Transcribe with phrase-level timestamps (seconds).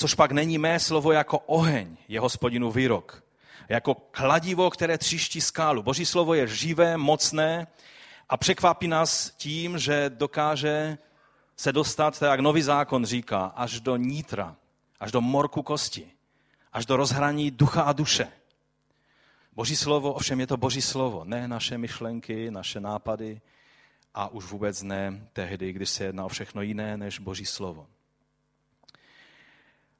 [0.00, 3.24] Což pak není mé slovo jako oheň, je hospodinu výrok.
[3.68, 5.82] Jako kladivo, které třiští skálu.
[5.82, 7.66] Boží slovo je živé, mocné
[8.28, 10.98] a překvapí nás tím, že dokáže
[11.56, 14.56] se dostat, tak jak nový zákon říká, až do nítra,
[15.00, 16.10] až do morku kosti,
[16.72, 18.28] až do rozhraní ducha a duše.
[19.52, 23.40] Boží slovo, ovšem je to Boží slovo, ne naše myšlenky, naše nápady
[24.14, 27.86] a už vůbec ne tehdy, když se jedná o všechno jiné než Boží slovo.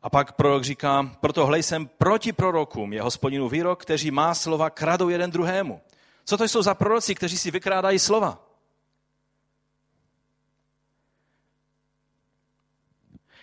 [0.02, 4.70] A pak prorok říká, proto hlej jsem proti prorokům, je hospodinu výrok, kteří má slova
[4.70, 5.80] kradou jeden druhému.
[6.24, 8.44] Co to jsou za proroci, kteří si vykrádají slova?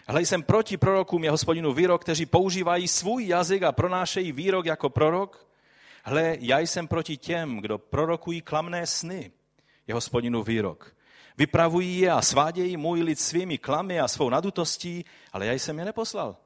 [0.08, 4.90] Hlej jsem proti prorokům, je hospodinu výrok, kteří používají svůj jazyk a pronášejí výrok jako
[4.90, 5.48] prorok.
[6.04, 9.32] Hle, já jsem proti těm, kdo prorokují klamné sny,
[9.88, 10.96] je hospodinu výrok.
[11.38, 15.86] Vypravují je a svádějí můj lid svými klamy a svou nadutostí, ale já jsem je
[15.86, 16.38] neposlal.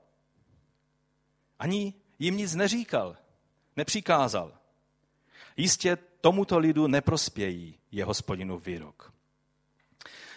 [1.60, 3.18] Ani jim nic neříkal,
[3.76, 4.54] nepřikázal.
[5.58, 9.14] Jistě tomuto lidu neprospějí, je hospodinu výrok.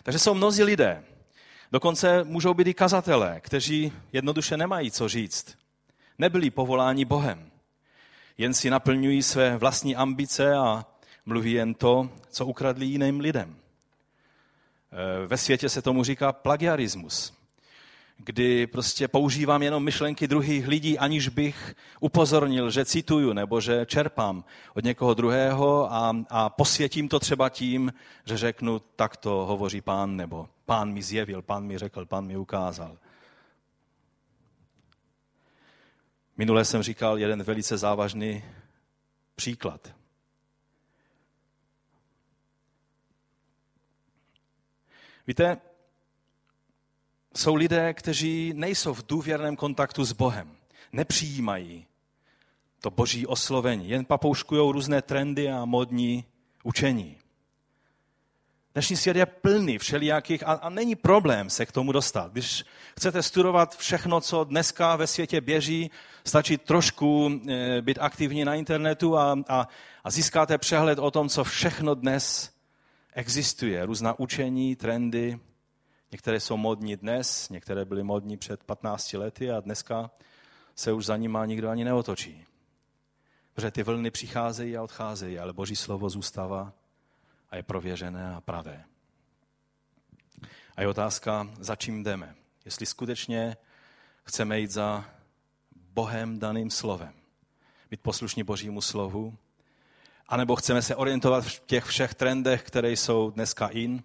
[0.03, 1.05] Takže jsou mnozí lidé,
[1.73, 5.59] dokonce můžou být i kazatelé, kteří jednoduše nemají co říct.
[6.19, 7.51] Nebyli povoláni Bohem.
[8.39, 10.87] Jen si naplňují své vlastní ambice a
[11.27, 13.57] mluví jen to, co ukradli jiným lidem.
[14.93, 17.42] E, ve světě se tomu říká plagiarismus
[18.25, 24.45] kdy prostě používám jenom myšlenky druhých lidí, aniž bych upozornil, že cituju nebo že čerpám
[24.75, 27.93] od někoho druhého a, a posvětím to třeba tím,
[28.25, 32.37] že řeknu, tak to hovoří pán, nebo pán mi zjevil, pán mi řekl, pán mi
[32.37, 32.99] ukázal.
[36.37, 38.45] Minule jsem říkal jeden velice závažný
[39.35, 39.95] příklad.
[45.27, 45.61] Víte,
[47.37, 50.57] jsou lidé, kteří nejsou v důvěrném kontaktu s Bohem.
[50.93, 51.87] Nepřijímají
[52.81, 53.89] to boží oslovení.
[53.89, 56.25] Jen papouškují různé trendy a modní
[56.63, 57.17] učení.
[58.75, 62.33] Dnešní svět je plný všelijakých a, a není problém se k tomu dostat.
[62.33, 62.65] Když
[62.99, 65.91] chcete studovat všechno, co dneska ve světě běží,
[66.25, 69.69] stačí trošku e, být aktivní na internetu a, a,
[70.05, 72.51] a získáte přehled o tom, co všechno dnes
[73.15, 73.87] existuje.
[73.87, 75.39] Různá učení, trendy,
[76.13, 80.11] Některé jsou modní dnes, některé byly modní před 15 lety a dneska
[80.75, 82.47] se už za nima nikdo ani neotočí.
[83.55, 86.73] Protože ty vlny přicházejí a odcházejí, ale Boží slovo zůstává
[87.51, 88.85] a je prověřené a pravé.
[90.77, 92.35] A je otázka, za čím jdeme.
[92.65, 93.57] Jestli skutečně
[94.25, 95.05] chceme jít za
[95.77, 97.15] Bohem daným slovem,
[97.91, 99.37] být poslušní Božímu slovu,
[100.29, 104.03] anebo chceme se orientovat v těch všech trendech, které jsou dneska in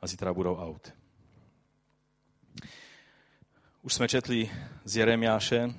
[0.00, 1.01] a zítra budou out.
[3.84, 4.50] Už jsme četli
[4.84, 5.74] z Jeremiáše, ehm,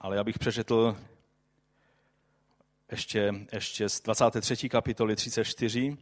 [0.00, 0.96] ale já bych přečetl
[2.90, 4.68] ještě, ještě z 23.
[4.68, 5.96] kapitoly 34.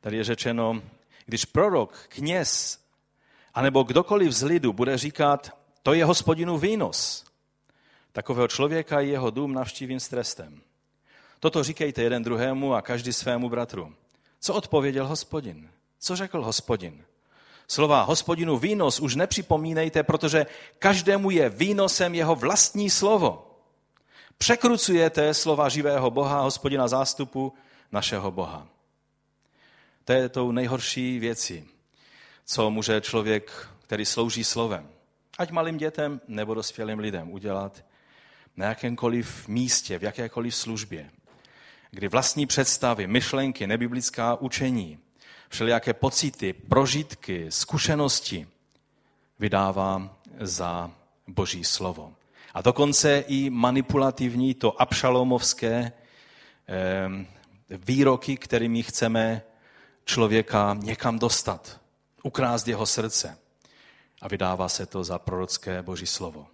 [0.00, 0.82] Tady je řečeno,
[1.24, 2.80] když prorok, kněz,
[3.54, 7.24] anebo kdokoliv z lidu bude říkat, to je hospodinu výnos,
[8.12, 10.60] takového člověka i jeho dům navštívím s trestem.
[11.40, 13.94] Toto říkejte jeden druhému a každý svému bratru.
[14.40, 15.70] Co odpověděl hospodin?
[15.98, 17.04] Co řekl hospodin?
[17.68, 20.46] Slova hospodinu výnos už nepřipomínejte, protože
[20.78, 23.60] každému je výnosem jeho vlastní slovo.
[24.38, 27.52] Překrucujete slova živého Boha, hospodina zástupu,
[27.92, 28.68] našeho Boha.
[30.04, 31.68] To je tou nejhorší věcí,
[32.44, 34.88] co může člověk, který slouží slovem,
[35.38, 37.84] ať malým dětem nebo dospělým lidem, udělat
[38.56, 41.10] na jakémkoliv místě, v jakékoliv službě,
[41.90, 44.98] kdy vlastní představy, myšlenky, nebiblická učení
[45.48, 48.48] všelijaké pocity, prožitky, zkušenosti
[49.38, 50.90] vydává za
[51.26, 52.14] boží slovo.
[52.54, 55.92] A dokonce i manipulativní, to abšalomovské
[57.70, 59.42] výroky, kterými chceme
[60.04, 61.80] člověka někam dostat,
[62.22, 63.38] ukrást jeho srdce.
[64.22, 66.46] A vydává se to za prorocké boží slovo.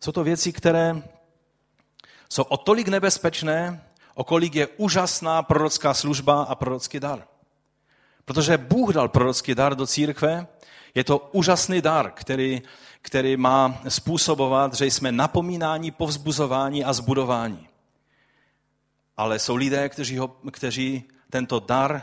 [0.00, 1.02] Jsou to věci, které
[2.28, 3.84] jsou o tolik nebezpečné,
[4.14, 7.26] o kolik je úžasná prorocká služba a prorocký dar.
[8.24, 10.46] Protože Bůh dal prorocký dar do církve,
[10.94, 12.62] je to úžasný dar, který,
[13.02, 17.68] který má způsobovat, že jsme napomínáni, povzbuzováni a zbudováni.
[19.16, 22.02] Ale jsou lidé, kteří, ho, kteří tento dar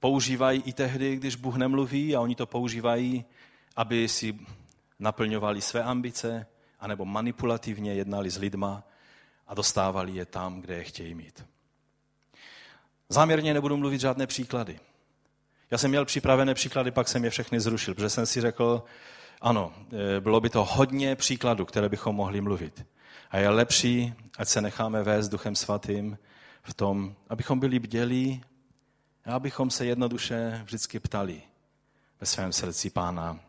[0.00, 3.24] používají i tehdy, když Bůh nemluví a oni to používají,
[3.76, 4.38] aby si
[4.98, 6.46] naplňovali své ambice,
[6.80, 8.82] anebo manipulativně jednali s lidma
[9.46, 11.44] a dostávali je tam, kde je chtějí mít.
[13.08, 14.80] Záměrně nebudu mluvit žádné příklady.
[15.70, 18.84] Já jsem měl připravené příklady, pak jsem je všechny zrušil, protože jsem si řekl,
[19.40, 19.72] ano,
[20.16, 22.86] e, bylo by to hodně příkladů, které bychom mohli mluvit.
[23.30, 26.18] A je lepší, ať se necháme vést Duchem Svatým
[26.62, 28.42] v tom, abychom byli bdělí
[29.24, 31.42] a abychom se jednoduše vždycky ptali
[32.20, 33.40] ve svém srdci Pána.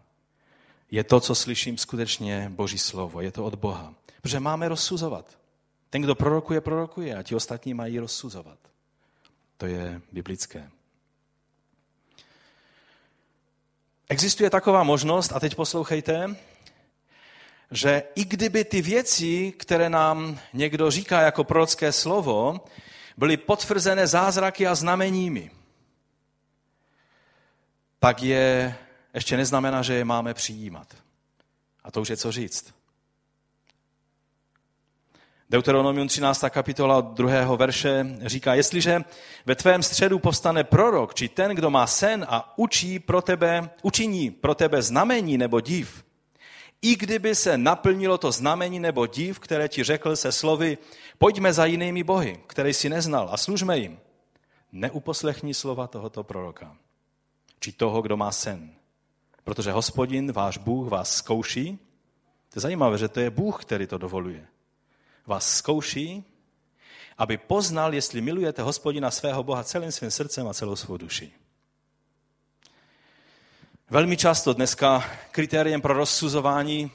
[0.91, 3.93] Je to, co slyším, skutečně Boží slovo, je to od Boha.
[4.21, 5.37] Protože máme rozsuzovat.
[5.89, 8.57] Ten, kdo prorokuje, prorokuje a ti ostatní mají rozsuzovat.
[9.57, 10.69] To je biblické.
[14.11, 16.35] Existuje taková možnost, a teď poslouchejte,
[17.71, 22.65] že i kdyby ty věci, které nám někdo říká jako prorocké slovo,
[23.17, 25.51] byly potvrzené zázraky a znameními,
[27.99, 28.75] tak je
[29.13, 30.87] ještě neznamená, že je máme přijímat.
[31.83, 32.73] A to už je co říct.
[35.51, 36.43] Deuteronomium 13.
[36.49, 37.55] kapitola 2.
[37.55, 39.01] verše říká, jestliže
[39.45, 44.31] ve tvém středu povstane prorok, či ten, kdo má sen a učí pro tebe, učiní
[44.31, 46.03] pro tebe znamení nebo div,
[46.81, 50.77] i kdyby se naplnilo to znamení nebo div, které ti řekl se slovy,
[51.17, 53.99] pojďme za jinými bohy, které jsi neznal a služme jim.
[54.71, 56.75] Neuposlechni slova tohoto proroka,
[57.59, 58.71] či toho, kdo má sen.
[59.43, 61.77] Protože hospodin, váš Bůh, vás zkouší.
[62.49, 64.47] To je zajímavé, že to je Bůh, který to dovoluje.
[65.31, 66.23] Vás zkouší,
[67.17, 71.31] aby poznal, jestli milujete hospodina svého Boha celým svým srdcem a celou svou duši.
[73.89, 76.91] Velmi často dneska kritériem pro rozsuzování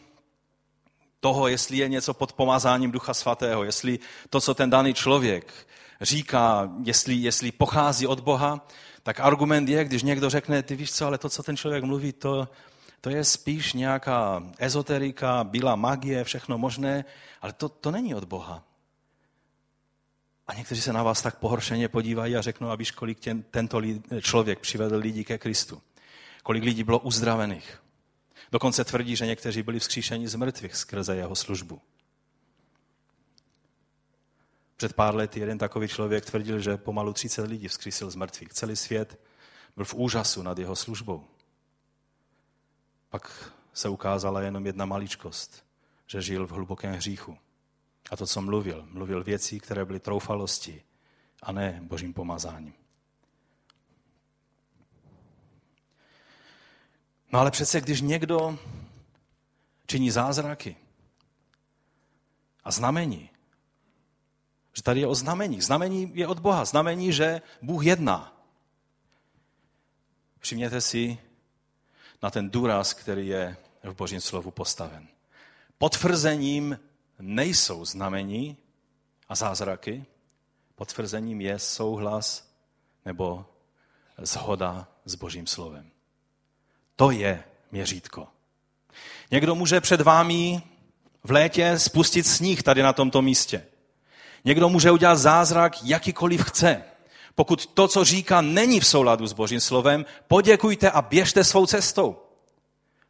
[1.20, 3.98] toho, jestli je něco pod pomazáním Ducha Svatého, jestli
[4.30, 5.52] to, co ten daný člověk
[6.00, 8.68] říká, jestli, jestli pochází od Boha,
[9.02, 12.12] tak argument je, když někdo řekne, ty víš co, ale to, co ten člověk mluví,
[12.12, 12.48] to,
[13.06, 17.04] to je spíš nějaká ezoterika, bílá magie, všechno možné,
[17.40, 18.64] ale to, to není od Boha.
[20.46, 23.82] A někteří se na vás tak pohoršeně podívají a řeknou, a víš, kolik tě, tento
[24.20, 25.82] člověk přivedl lidi ke Kristu
[26.42, 27.82] kolik lidí bylo uzdravených.
[28.52, 31.80] Dokonce tvrdí, že někteří byli vzkříšeni z mrtvých skrze jeho službu.
[34.76, 38.48] Před pár lety jeden takový člověk tvrdil, že pomalu 30 lidí vzkřísil z mrtvých.
[38.48, 39.20] Celý svět
[39.76, 41.35] byl v úžasu nad jeho službou.
[43.08, 45.66] Pak se ukázala jenom jedna maličkost,
[46.06, 47.38] že žil v hlubokém hříchu.
[48.10, 50.82] A to, co mluvil, mluvil věci, které byly troufalosti
[51.42, 52.74] a ne božím pomazáním.
[57.32, 58.58] No ale přece, když někdo
[59.86, 60.76] činí zázraky
[62.64, 63.30] a znamení,
[64.76, 65.60] že tady je o znamení.
[65.60, 66.64] Znamení je od Boha.
[66.64, 68.32] Znamení, že Bůh jedná.
[70.38, 71.18] Všimněte si
[72.22, 75.08] na ten důraz, který je v Božím slovu postaven.
[75.78, 76.78] Potvrzením
[77.20, 78.56] nejsou znamení
[79.28, 80.04] a zázraky.
[80.74, 82.50] Potvrzením je souhlas
[83.04, 83.46] nebo
[84.18, 85.90] zhoda s Božím slovem.
[86.96, 88.28] To je měřítko.
[89.30, 90.62] Někdo může před vámi
[91.24, 93.66] v létě spustit sníh tady na tomto místě.
[94.44, 96.84] Někdo může udělat zázrak jakýkoliv chce.
[97.36, 102.16] Pokud to, co říká, není v souladu s Božím slovem, poděkujte a běžte svou cestou.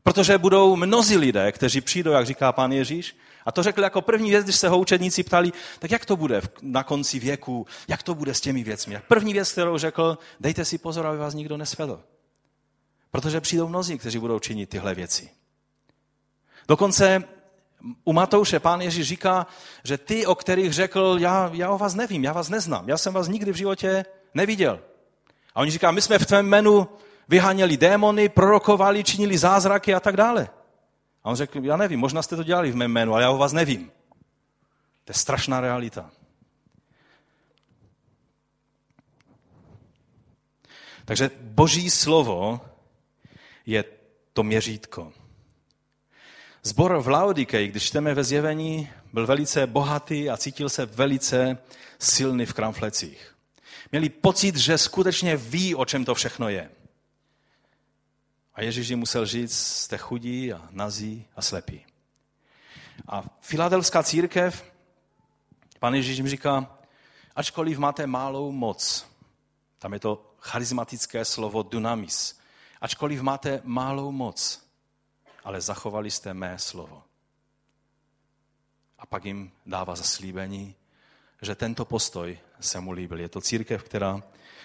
[0.02, 4.31] Protože budou mnozí lidé, kteří přijdou, jak říká pán Ježíš, a to řekl jako první
[4.31, 8.14] věc, když se ho učedníci ptali, tak jak to bude na konci věku, jak to
[8.14, 9.00] bude s těmi věcmi.
[9.08, 12.00] První věc, kterou řekl, dejte si pozor, aby vás nikdo nesvedl.
[13.11, 15.31] Protože přijdou mnozí, kteří budou činit tyhle věci.
[16.69, 17.24] Dokonce
[18.05, 19.46] u Matouše pán Ježíš říká,
[19.84, 23.15] že ty, o kterých řekl, já, já o vás nevím, já vás neznám, já jsem
[23.15, 24.05] vás nikdy v životě
[24.36, 24.81] neviděl.
[25.55, 26.88] A oni říká, my jsme v tvém jménu
[27.28, 30.48] vyháněli démony, prorokovali, činili zázraky a tak dále.
[31.24, 33.38] A on řekl, já nevím, možná jste to dělali v mém jménu, ale já o
[33.38, 33.90] vás nevím.
[35.05, 36.10] To je strašná realita.
[41.05, 42.60] Takže boží slovo
[43.66, 43.84] je
[44.32, 45.12] to měřítko.
[46.62, 51.58] Zbor v Laodikei, když čteme ve zjevení, byl velice bohatý a cítil se velice
[51.98, 53.35] silný v kramflecích.
[53.93, 56.70] Měli pocit, že skutečně ví, o čem to všechno je.
[58.55, 61.86] A Ježíš jim musel říct, jste chudí a nazí a slepí.
[63.08, 64.72] A filadelská církev,
[65.78, 66.78] pan Ježíš jim říká,
[67.34, 69.06] ačkoliv máte malou moc,
[69.78, 72.38] tam je to charismatické slovo dynamis,
[72.81, 74.69] ačkoliv máte malou moc,
[75.44, 77.02] ale zachovali jste mé slovo.
[78.98, 80.74] A pak jim dává zaslíbení,
[81.43, 83.20] že tento postoj se mu líbil.
[83.20, 84.22] Je to církev, která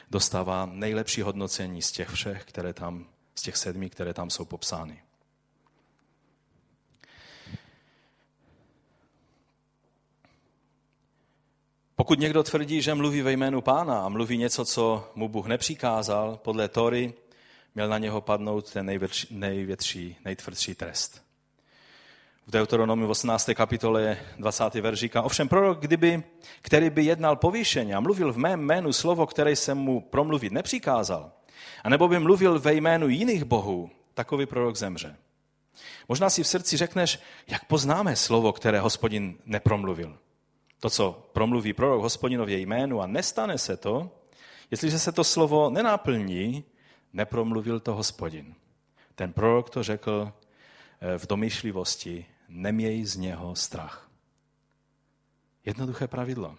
[0.10, 5.02] dostává nejlepší hodnocení z těch všech, které tam, z těch sedmi, které tam jsou popsány.
[11.96, 16.40] Pokud někdo tvrdí, že mluví ve jménu pána a mluví něco, co mu Bůh nepřikázal
[16.44, 17.14] podle Tory,
[17.76, 21.31] měl na něho padnout ten největší, největší nejtvrdší trest.
[22.48, 23.50] V Deuteronomiu 18.
[23.54, 24.74] kapitole 20.
[24.76, 26.24] verš říká, ovšem prorok, kdyby,
[26.62, 31.32] který by jednal povýšeně a mluvil v mém jménu slovo, které jsem mu promluvit nepřikázal,
[31.84, 35.16] anebo by mluvil ve jménu jiných bohů, takový prorok zemře.
[36.10, 40.18] Možná si v srdci řekneš, jak poznáme slovo, které hospodin nepromluvil.
[40.80, 44.12] To, co promluví prorok hospodinově jménu a nestane se to,
[44.72, 46.64] jestliže se to slovo nenaplní,
[47.14, 48.56] nepromluvil to hospodin.
[49.16, 50.34] Ten prorok to řekl
[51.18, 54.10] v domýšlivosti, neměj z něho strach.
[55.66, 56.58] Jednoduché pravidlo.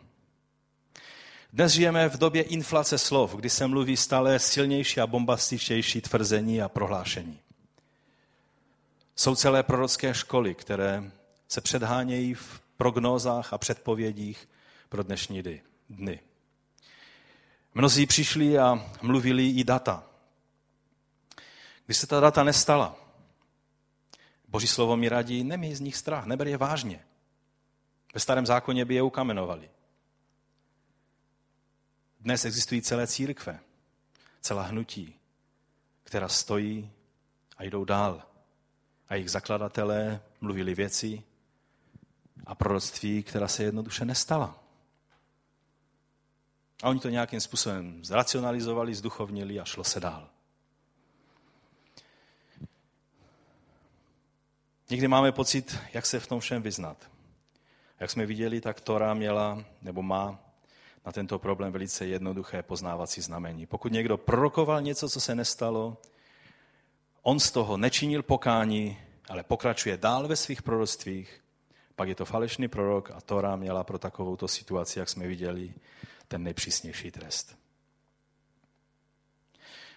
[1.52, 6.68] Dnes žijeme v době inflace slov, kdy se mluví stále silnější a bombastičtější tvrzení a
[6.68, 7.40] prohlášení.
[9.16, 11.12] Jsou celé prorocké školy, které
[11.48, 14.48] se předhánějí v prognózách a předpovědích
[14.88, 15.42] pro dnešní
[15.90, 16.20] dny.
[17.74, 20.04] Mnozí přišli a mluvili i data.
[21.86, 23.01] Když se ta data nestala,
[24.52, 27.04] Boží slovo mi radí, neměj z nich strach, neber je vážně.
[28.14, 29.70] Ve starém zákoně by je ukamenovali.
[32.20, 33.60] Dnes existují celé církve,
[34.40, 35.14] celá hnutí,
[36.04, 36.90] která stojí
[37.56, 38.22] a jdou dál.
[39.08, 41.22] A jejich zakladatelé mluvili věci
[42.46, 44.58] a proroctví, která se jednoduše nestala.
[46.82, 50.28] A oni to nějakým způsobem zracionalizovali, zduchovnili a šlo se dál.
[54.92, 57.10] Někdy máme pocit, jak se v tom všem vyznat.
[58.00, 60.38] Jak jsme viděli, tak Tora měla nebo má
[61.06, 63.66] na tento problém velice jednoduché poznávací znamení.
[63.66, 65.96] Pokud někdo prorokoval něco, co se nestalo,
[67.22, 71.42] on z toho nečinil pokání, ale pokračuje dál ve svých proroctvích,
[71.96, 75.74] pak je to falešný prorok a Tora měla pro takovouto situaci, jak jsme viděli,
[76.28, 77.58] ten nejpřísnější trest.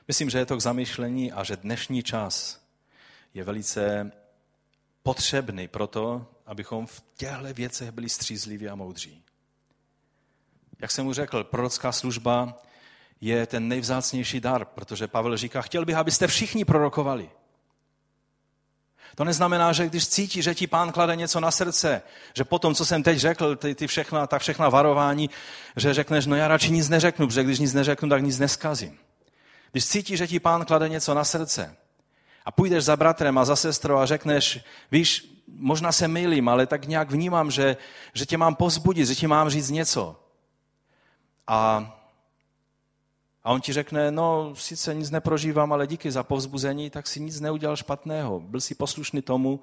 [0.08, 2.62] Myslím, že je to k zamýšlení a že dnešní čas
[3.34, 4.12] je velice
[5.06, 9.24] potřebný pro to, abychom v těchto věcech byli střízliví a moudří.
[10.82, 12.58] Jak jsem mu řekl, prorocká služba
[13.22, 17.30] je ten nejvzácnější dar, protože Pavel říká, chtěl bych, abyste všichni prorokovali.
[19.16, 22.02] To neznamená, že když cítí, že ti pán klade něco na srdce,
[22.34, 25.30] že potom, co jsem teď řekl, ty, ty všechna, ta všechna varování,
[25.76, 28.98] že řekneš, no já radši nic neřeknu, protože když nic neřeknu, tak nic neskazím.
[29.72, 31.78] Když cítí, že ti pán klade něco na srdce
[32.46, 34.60] a půjdeš za bratrem a za sestrou a řekneš,
[34.92, 37.78] víš, možná se mylím, ale tak nějak vnímám, že,
[38.14, 40.20] že tě mám pozbudit, že ti mám říct něco.
[41.48, 41.92] A
[43.46, 47.40] a on ti řekne, no sice nic neprožívám, ale díky za povzbuzení, tak si nic
[47.40, 48.40] neudělal špatného.
[48.40, 49.62] Byl si poslušný tomu,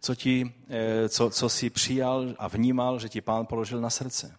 [0.00, 4.36] co, ti, eh, co, co si přijal a vnímal, že ti pán položil na srdce.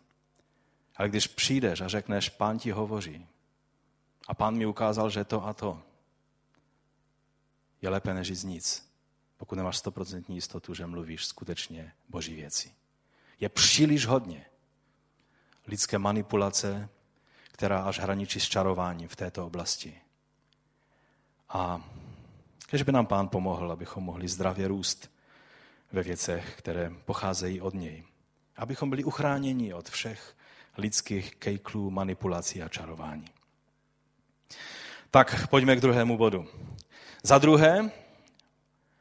[0.97, 3.25] Ale když přijdeš a řekneš, pán ti hovoří
[4.27, 5.79] a pán mi ukázal, že to a to,
[7.85, 8.89] je lépe než nic,
[9.37, 12.71] pokud nemáš stoprocentní jistotu, že mluvíš skutečně boží věci.
[13.39, 14.45] Je příliš hodně
[15.67, 16.89] lidské manipulace,
[17.51, 20.01] která až hraničí s čarováním v této oblasti.
[21.49, 21.89] A
[22.67, 25.11] kež by nám pán pomohl, abychom mohli zdravě růst
[25.91, 28.03] ve věcech, které pocházejí od něj.
[28.55, 30.35] Abychom byli uchráněni od všech
[30.77, 33.25] lidských kejklů, manipulací a čarování.
[35.11, 36.47] Tak pojďme k druhému bodu.
[37.25, 37.91] Za druhé,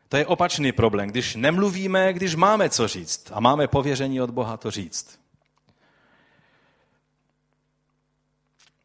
[0.09, 4.57] to je opačný problém, když nemluvíme, když máme co říct a máme pověření od Boha
[4.57, 5.21] to říct.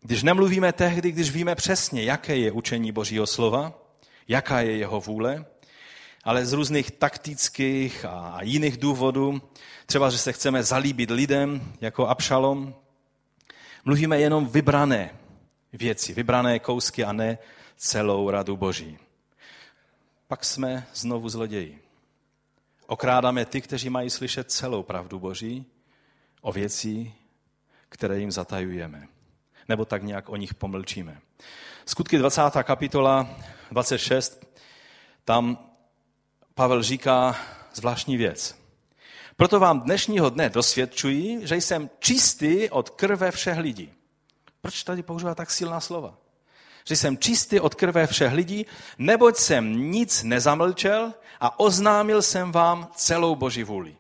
[0.01, 3.73] Když nemluvíme tehdy, když víme přesně, jaké je učení Božího slova,
[4.27, 5.45] jaká je jeho vůle,
[6.23, 9.41] ale z různých taktických a jiných důvodů,
[9.85, 12.75] třeba, že se chceme zalíbit lidem, jako Abšalom,
[13.85, 15.19] mluvíme jenom vybrané
[15.73, 17.37] věci, vybrané kousky a ne
[17.77, 18.99] celou radu Boží.
[20.29, 21.81] Pak jsme znovu zloději.
[22.87, 25.65] Okrádáme ty, kteří mají slyšet celou pravdu Boží
[26.41, 27.13] o věcí,
[27.89, 29.07] které jim zatajujeme
[29.69, 31.21] nebo tak nějak o nich pomlčíme.
[31.85, 32.41] Skutky 20.
[32.63, 33.29] kapitola
[33.71, 34.45] 26,
[35.25, 35.57] tam
[36.53, 37.35] Pavel říká
[37.73, 38.55] zvláštní věc.
[39.35, 43.93] Proto vám dnešního dne dosvědčuji, že jsem čistý od krve všech lidí.
[44.61, 46.17] Proč tady používá tak silná slova?
[46.85, 48.65] Že jsem čistý od krve všech lidí,
[48.97, 53.95] neboť jsem nic nezamlčel a oznámil jsem vám celou Boží vůli.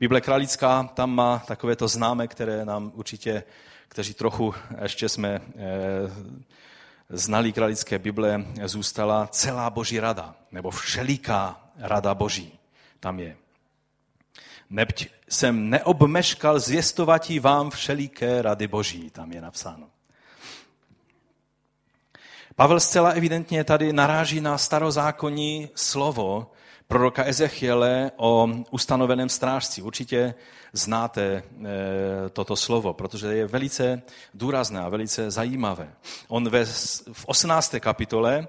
[0.00, 3.44] Bible kralická tam má takové to známe, které nám určitě,
[3.88, 5.40] kteří trochu ještě jsme e,
[7.08, 12.58] znali kralické Bible, zůstala celá Boží rada, nebo všeliká rada Boží.
[13.00, 13.36] Tam je.
[14.70, 19.86] Nebť jsem neobmeškal zvěstovatí vám všeliké rady Boží, tam je napsáno.
[22.56, 26.50] Pavel zcela evidentně tady naráží na starozákonní slovo
[26.88, 29.82] proroka Ezechiele o ustanoveném strážci.
[29.82, 30.34] Určitě
[30.72, 31.42] znáte e,
[32.30, 34.02] toto slovo, protože je velice
[34.34, 35.92] důrazné a velice zajímavé.
[36.28, 36.64] On ve,
[37.12, 37.74] v 18.
[37.80, 38.46] kapitole e,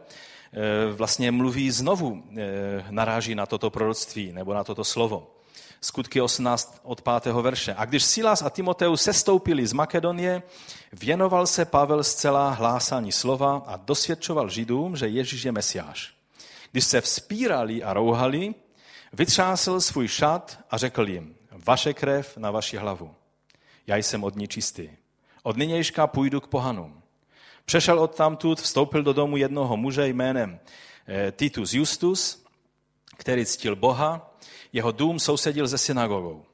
[0.94, 5.35] vlastně mluví znovu, e, naráží na toto proroctví nebo na toto slovo.
[5.82, 7.34] Skutky 18 od 5.
[7.34, 7.74] verše.
[7.77, 10.44] A když Silas a Timoteus sestoupili z Makedonie,
[10.94, 16.13] věnoval se Pavel zcela hlásání slova a dosvědčoval Židům, že Ježíš je Mesiáš.
[16.72, 18.55] Když se vzpírali a rouhali,
[19.13, 23.15] vytřásl svůj šat a řekl jim, vaše krev na vaši hlavu.
[23.88, 24.89] Já jsem od ní čistý.
[25.44, 27.01] Od nynějška půjdu k pohanům.
[27.65, 30.60] Přešel od tamtud, vstoupil do domu jednoho muže jménem
[31.08, 32.46] eh, Titus Justus,
[33.17, 34.35] který ctil Boha
[34.75, 36.46] jeho dům sousedil se synagogou.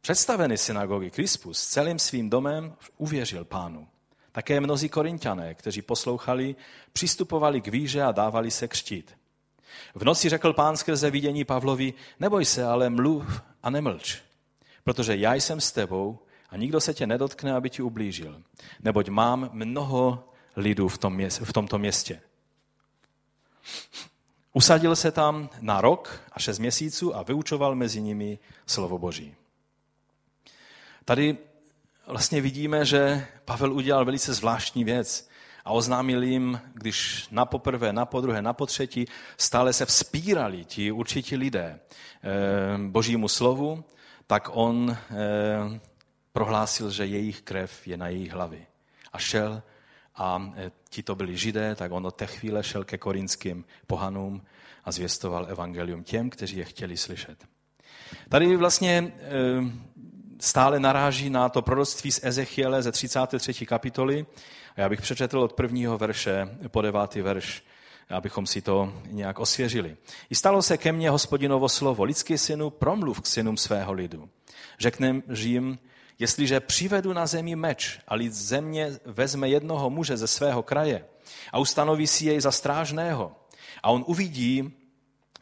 [0.00, 3.88] Představený synagogy Krispus celým svým domem uvěřil pánu.
[4.32, 6.56] Také mnozí korintiané, kteří poslouchali,
[6.92, 9.16] přistupovali k víže a dávali se křtít.
[9.94, 14.18] V noci řekl pán skrze vidění Pavlovi, neboj se, ale mluv a nemlč,
[14.84, 16.18] protože já jsem s tebou
[16.50, 18.42] a nikdo se tě nedotkne, aby ti ublížil,
[18.80, 22.20] neboť mám mnoho lidů v, tom v tomto městě.
[24.56, 29.34] Usadil se tam na rok a šest měsíců a vyučoval mezi nimi slovo Boží.
[31.04, 31.38] Tady
[32.06, 35.28] vlastně vidíme, že Pavel udělal velice zvláštní věc
[35.64, 39.04] a oznámil jim, když na poprvé, na podruhé, na potřetí
[39.36, 43.84] stále se vzpírali ti určití lidé eh, božímu slovu,
[44.26, 45.80] tak on eh,
[46.32, 48.66] prohlásil, že jejich krev je na jejich hlavě.
[49.12, 49.62] A šel
[50.16, 54.42] a e, ti to byli židé, tak on od té chvíle šel ke korinským pohanům
[54.84, 57.44] a zvěstoval evangelium těm, kteří je chtěli slyšet.
[58.28, 59.32] Tady vlastně e,
[60.40, 63.66] stále naráží na to proroctví z Ezechiele ze 33.
[63.66, 64.26] kapitoly.
[64.76, 67.62] A já bych přečetl od prvního verše po devátý verš,
[68.10, 69.96] abychom si to nějak osvěžili.
[70.30, 74.28] I stalo se ke mně hospodinovo slovo, lidský synu, promluv k synům svého lidu.
[74.78, 75.78] Řekne jim,
[76.18, 81.04] Jestliže přivedu na zemi meč a lid země vezme jednoho muže ze svého kraje
[81.52, 83.36] a ustanoví si jej za strážného
[83.82, 84.72] a on uvidí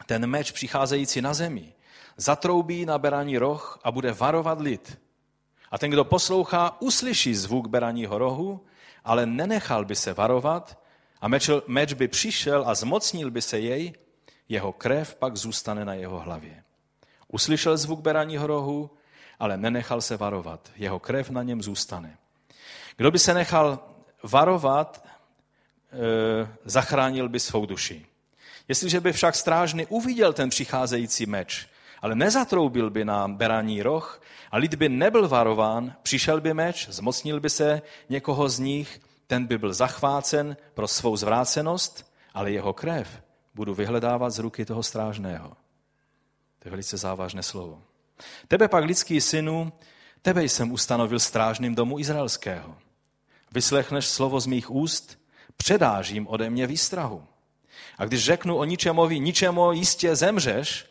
[0.05, 1.73] ten meč přicházející na zemi,
[2.17, 4.99] zatroubí na beraní roh a bude varovat lid.
[5.71, 8.65] A ten, kdo poslouchá, uslyší zvuk beraního rohu,
[9.03, 10.79] ale nenechal by se varovat
[11.21, 13.93] a meč, meč by přišel a zmocnil by se jej,
[14.49, 16.63] jeho krev pak zůstane na jeho hlavě.
[17.27, 18.91] Uslyšel zvuk beraního rohu,
[19.39, 20.71] ale nenechal se varovat.
[20.75, 22.17] Jeho krev na něm zůstane.
[22.97, 23.79] Kdo by se nechal
[24.23, 28.05] varovat, e, zachránil by svou duši.
[28.67, 31.67] Jestliže by však strážný uviděl ten přicházející meč,
[32.01, 34.21] ale nezatroubil by na beraní roh
[34.51, 39.45] a lid by nebyl varován, přišel by meč, zmocnil by se někoho z nich, ten
[39.45, 43.21] by byl zachvácen pro svou zvrácenost, ale jeho krev
[43.55, 45.49] budu vyhledávat z ruky toho strážného.
[46.59, 47.81] To je velice závažné slovo.
[48.47, 49.73] Tebe pak, lidský synu,
[50.21, 52.77] tebe jsem ustanovil strážným domu izraelského.
[53.51, 55.19] Vyslechneš slovo z mých úst,
[55.57, 57.23] předáš jim ode mě výstrahu.
[57.97, 60.85] A když řeknu o ničemovi, ničemu jistě zemřeš,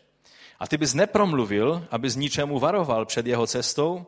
[0.59, 4.05] a ty bys nepromluvil, abys ničemu varoval před jeho cestou,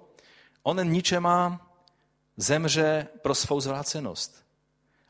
[0.64, 1.68] on ničema
[2.38, 4.44] zemře pro svou zvrácenost,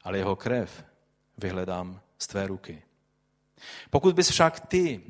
[0.04, 0.84] ale jeho krev
[1.38, 2.84] vyhledám z tvé ruky.
[3.89, 5.02] Pokud bys však ty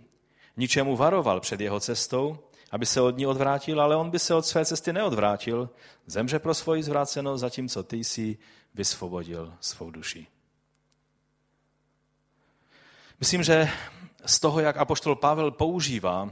[0.58, 2.40] ničemu varoval před jeho cestou,
[2.72, 5.70] aby se od ní odvrátil, ale on by se od své cesty neodvrátil.
[6.06, 8.38] Zemře pro svoji zvrácenost, zatímco ty jsi
[8.74, 10.28] vysvobodil svou duši.
[13.20, 13.70] Myslím, že
[14.26, 16.30] z toho, jak apoštol Pavel používá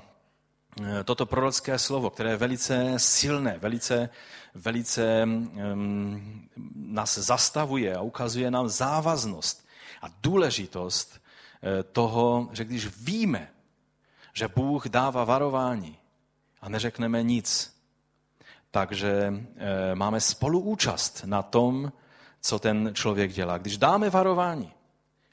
[0.82, 4.10] eh, toto prorocké slovo, které je velice silné, velice,
[4.54, 9.65] velice um, nás zastavuje a ukazuje nám závaznost
[10.02, 11.21] a důležitost
[11.63, 13.52] eh, toho, že když víme,
[14.34, 15.98] že Bůh dává varování,
[16.65, 17.75] a neřekneme nic.
[18.71, 21.91] Takže e, máme spoluúčast na tom,
[22.41, 23.58] co ten člověk dělá.
[23.58, 24.73] Když dáme varování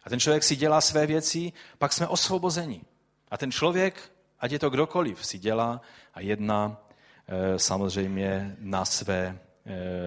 [0.04, 2.80] a ten člověk si dělá své věci, pak jsme osvobozeni.
[3.30, 5.80] A ten člověk, ať je to kdokoliv, si dělá
[6.14, 6.76] a jedná
[7.26, 9.51] e, samozřejmě na své Eh,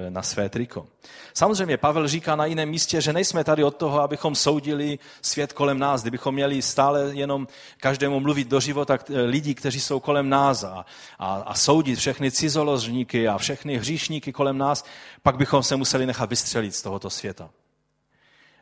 [0.10, 0.88] na své triko.
[1.34, 5.80] Samozřejmě Pavel říká na jiném místě, že nejsme tady od toho, abychom soudili svět kolem
[5.80, 10.64] nás, kdybychom měli stále jenom každému mluvit do života eh, lidí, kteří jsou kolem nás
[10.64, 10.86] a,
[11.20, 14.86] a, a soudit všechny cizoložníky a všechny hříšníky kolem nás,
[15.24, 17.50] pak bychom se museli nechat vystřelit z tohoto světa.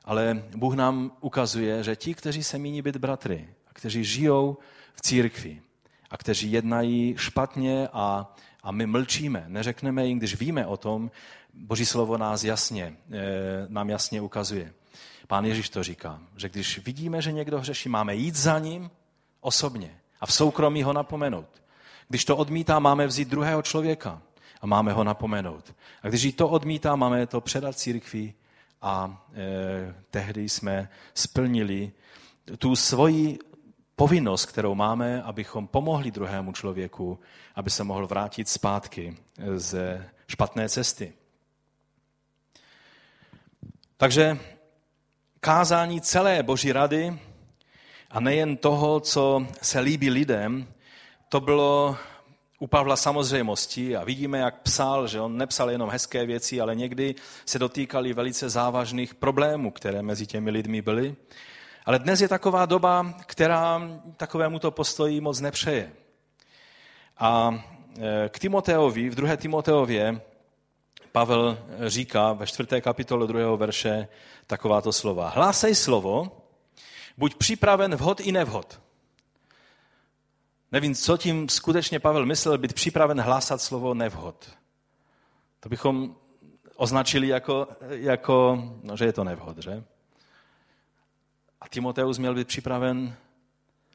[0.06, 4.58] Ale Bůh nám ukazuje, že ti, kteří se míní být bratry, a kteří žijou
[4.94, 5.62] v církvi
[6.14, 11.12] a kteří jednají špatně a a my mlčíme, neřekneme jim, když víme o tom,
[11.54, 13.20] Boží slovo nás jasně, eh,
[13.68, 14.74] nám jasně ukazuje.
[15.28, 18.92] Pán Ježíš to říká, že když vidíme, že někdo hřeší, máme jít za ním
[19.42, 21.64] osobně a v soukromí ho napomenout.
[22.10, 24.22] Když to odmítá, máme vzít druhého člověka
[24.62, 25.76] a máme ho napomenout.
[26.04, 28.34] A když to odmítá, máme to předat církvi
[28.82, 31.92] a e, tehdy jsme splnili
[32.58, 33.40] tu svoji
[33.96, 37.20] povinnost, kterou máme, abychom pomohli druhému člověku,
[37.56, 39.18] aby se mohl vrátit zpátky
[39.56, 41.14] ze špatné cesty.
[43.98, 44.38] Takže
[45.40, 47.20] kázání celé Boží rady
[48.12, 50.68] a nejen toho, co se líbí lidem,
[51.30, 51.98] to bylo
[52.60, 57.16] u Pavla samozřejmostí a vidíme, jak psal, že on nepsal jenom hezké věci, ale někdy
[57.46, 61.16] se dotýkali velice závažných problémů, které mezi těmi lidmi byly.
[61.86, 63.82] Ale dnes je taková doba, která
[64.18, 65.92] takovému to postoji moc nepřeje.
[67.18, 67.52] A
[68.00, 70.22] e, k Timoteovi, v druhé Timoteově,
[71.12, 74.08] Pavel říká ve čtvrté kapitole druhého verše
[74.48, 75.30] takováto slova.
[75.30, 76.32] Hlásej slovo,
[77.18, 78.82] buď připraven vhod i nevhod.
[80.72, 84.50] Nevím, co tím skutečně Pavel myslel, být připraven hlásat slovo nevhod.
[85.60, 86.16] To bychom
[86.76, 89.84] označili jako, jako no, že je to nevhod, že?
[91.64, 93.16] A Timoteus měl být připraven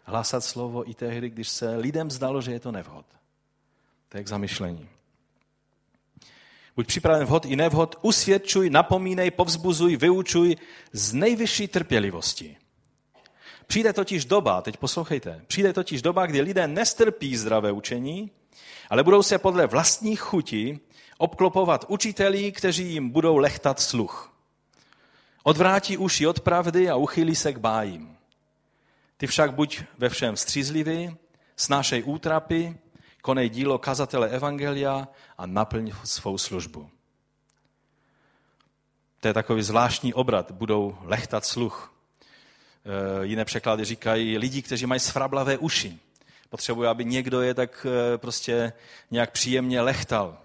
[0.05, 3.07] hlásat slovo i tehdy, když se lidem zdalo, že je to nevhod.
[4.09, 4.89] To je k zamyšlení.
[6.77, 10.57] Buď připraven vhod i nevhod, usvědčuj, napomínej, povzbuzuj, vyučuj
[10.93, 12.57] z nejvyšší trpělivosti.
[13.67, 18.31] Přijde totiž doba, teď poslouchejte, přijde totiž doba, kdy lidé nestrpí zdravé učení,
[18.91, 20.81] ale budou se podle vlastních chutí
[21.19, 24.38] obklopovat učitelí, kteří jim budou lechtat sluch.
[25.43, 28.17] Odvrátí uši od pravdy a uchylí se k bájím.
[29.17, 31.17] Ty však buď ve všem střízlivý,
[31.57, 32.79] snášej útrapy,
[33.23, 36.91] konej dílo kazatele Evangelia a naplň svou službu.
[39.21, 41.95] To je takový zvláštní obrat, budou lechtat sluch.
[42.85, 45.99] E, jiné překlady říkají lidi, kteří mají sfrablavé uši.
[46.51, 48.73] Potřebují, aby někdo je tak e, prostě
[49.11, 50.39] nějak příjemně lechtal,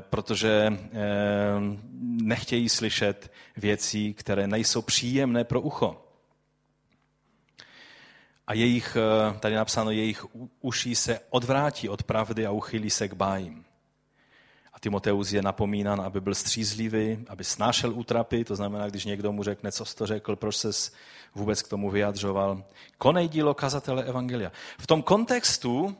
[0.00, 0.78] protože
[2.22, 6.04] nechtějí slyšet věcí, které nejsou příjemné pro ucho
[8.46, 10.26] a jejich, eh, tady napsáno, jejich
[10.60, 13.64] uší se odvrátí od pravdy a uchylí se k bájím.
[14.72, 19.42] A Timoteus je napomínan, aby byl střízlivý, aby snášel útrapy, to znamená, když někdo mu
[19.42, 20.70] řekne, co jsi to řekl, proč se
[21.34, 22.64] vůbec k tomu vyjadřoval.
[22.98, 24.52] Konej dílo kazatele Evangelia.
[24.78, 25.96] V tom kontextu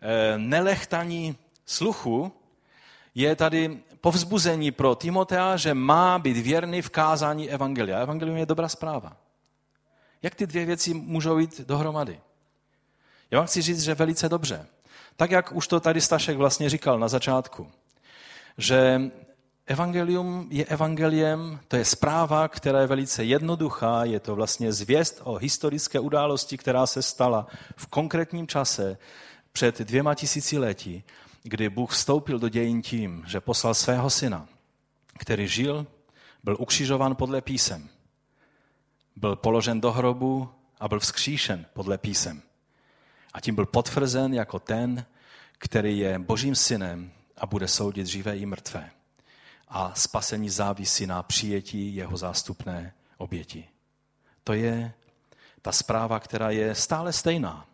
[0.00, 1.36] eh, nelechtaní
[1.66, 2.32] sluchu
[3.14, 8.00] je tady povzbuzení pro Timotea, že má být věrný v kázání Evangelia.
[8.00, 9.16] Evangelium je dobrá zpráva.
[10.22, 12.20] Jak ty dvě věci můžou jít dohromady?
[13.30, 14.66] Já vám chci říct, že velice dobře.
[15.16, 17.70] Tak, jak už to tady Stašek vlastně říkal na začátku,
[18.58, 19.00] že
[19.66, 25.34] evangelium je evangeliem, to je zpráva, která je velice jednoduchá, je to vlastně zvěst o
[25.34, 27.46] historické události, která se stala
[27.76, 28.98] v konkrétním čase
[29.52, 31.04] před dvěma tisíciletí,
[31.46, 34.48] kdy Bůh vstoupil do dějin tím, že poslal svého syna,
[35.18, 35.86] který žil,
[36.44, 37.88] byl ukřižován podle písem,
[39.16, 40.48] byl položen do hrobu
[40.80, 42.42] a byl vzkříšen podle písem.
[43.32, 45.06] A tím byl potvrzen jako ten,
[45.58, 48.90] který je božím synem a bude soudit živé i mrtvé.
[49.68, 53.68] A spasení závisí na přijetí jeho zástupné oběti.
[54.44, 54.92] To je
[55.62, 57.66] ta zpráva, která je stále stejná.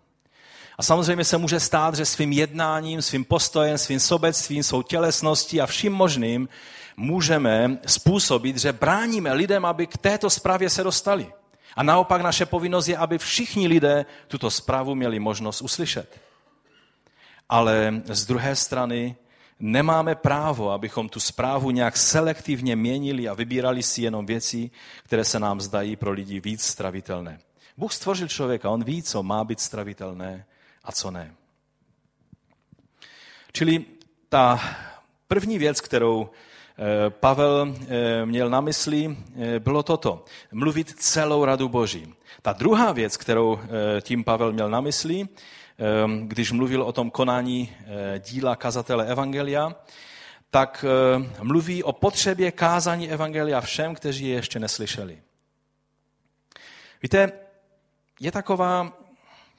[0.81, 5.66] A samozřejmě se může stát, že svým jednáním, svým postojem, svým sobectvím, svou tělesností a
[5.66, 6.49] vším možným
[6.97, 11.33] můžeme způsobit, že bráníme lidem, aby k této zprávě se dostali.
[11.77, 16.21] A naopak naše povinnost je, aby všichni lidé tuto zprávu měli možnost uslyšet.
[17.49, 19.16] Ale z druhé strany
[19.59, 24.71] nemáme právo, abychom tu zprávu nějak selektivně měnili a vybírali si jenom věci,
[25.05, 27.40] které se nám zdají pro lidi víc stravitelné.
[27.77, 30.47] Bůh stvořil člověka, on ví, co má být stravitelné
[30.85, 31.35] a co ne.
[33.53, 33.85] Čili
[34.29, 34.61] ta
[35.29, 40.25] první věc, kterou eh, Pavel eh, měl na mysli, eh, bylo toto.
[40.53, 42.14] Mluvit celou radu Boží.
[42.43, 43.61] Ta druhá věc, kterou
[44.01, 45.29] tím Pavel měl na mysli,
[46.23, 47.77] když mluvil o tom konání
[48.19, 49.77] díla kazatele Evangelia,
[50.51, 50.85] tak
[51.43, 55.23] mluví o potřebě kázání Evangelia všem, kteří je ještě neslyšeli.
[57.03, 57.33] Víte,
[58.21, 58.99] je taková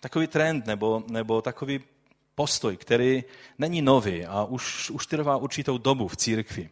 [0.02, 1.80] takový trend nebo, nebo takový
[2.36, 3.24] postoj, který
[3.58, 6.70] není nový a už, už trvá určitou dobu v církvi,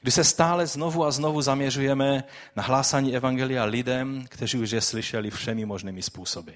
[0.00, 2.24] kdy se stále znovu a znovu zaměřujeme
[2.56, 6.52] na hlásání evangelia lidem, kteří už je slyšeli všemi možnými způsoby.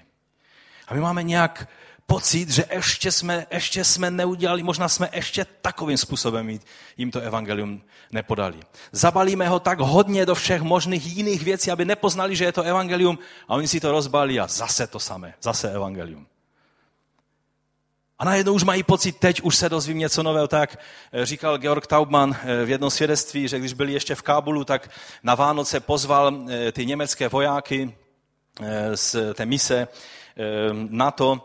[0.87, 1.67] A my máme nějak
[2.05, 6.59] pocit, že ještě jsme, ještě jsme neudělali, možná jsme ještě takovým způsobem
[6.97, 8.57] jim to evangelium nepodali.
[8.91, 13.19] Zabalíme ho tak hodně do všech možných jiných věcí, aby nepoznali, že je to evangelium
[13.47, 16.27] a oni si to rozbalí a zase to samé, zase evangelium.
[18.21, 20.47] A najednou už mají pocit, teď už se dozvím něco nového.
[20.47, 20.79] Tak
[21.11, 24.89] eh, říkal Georg Taubman eh, v jednom svědectví, že když byli ještě v Kábulu, tak
[25.23, 27.95] na Vánoce pozval eh, ty německé vojáky
[28.95, 29.87] z té mise
[30.89, 31.41] NATO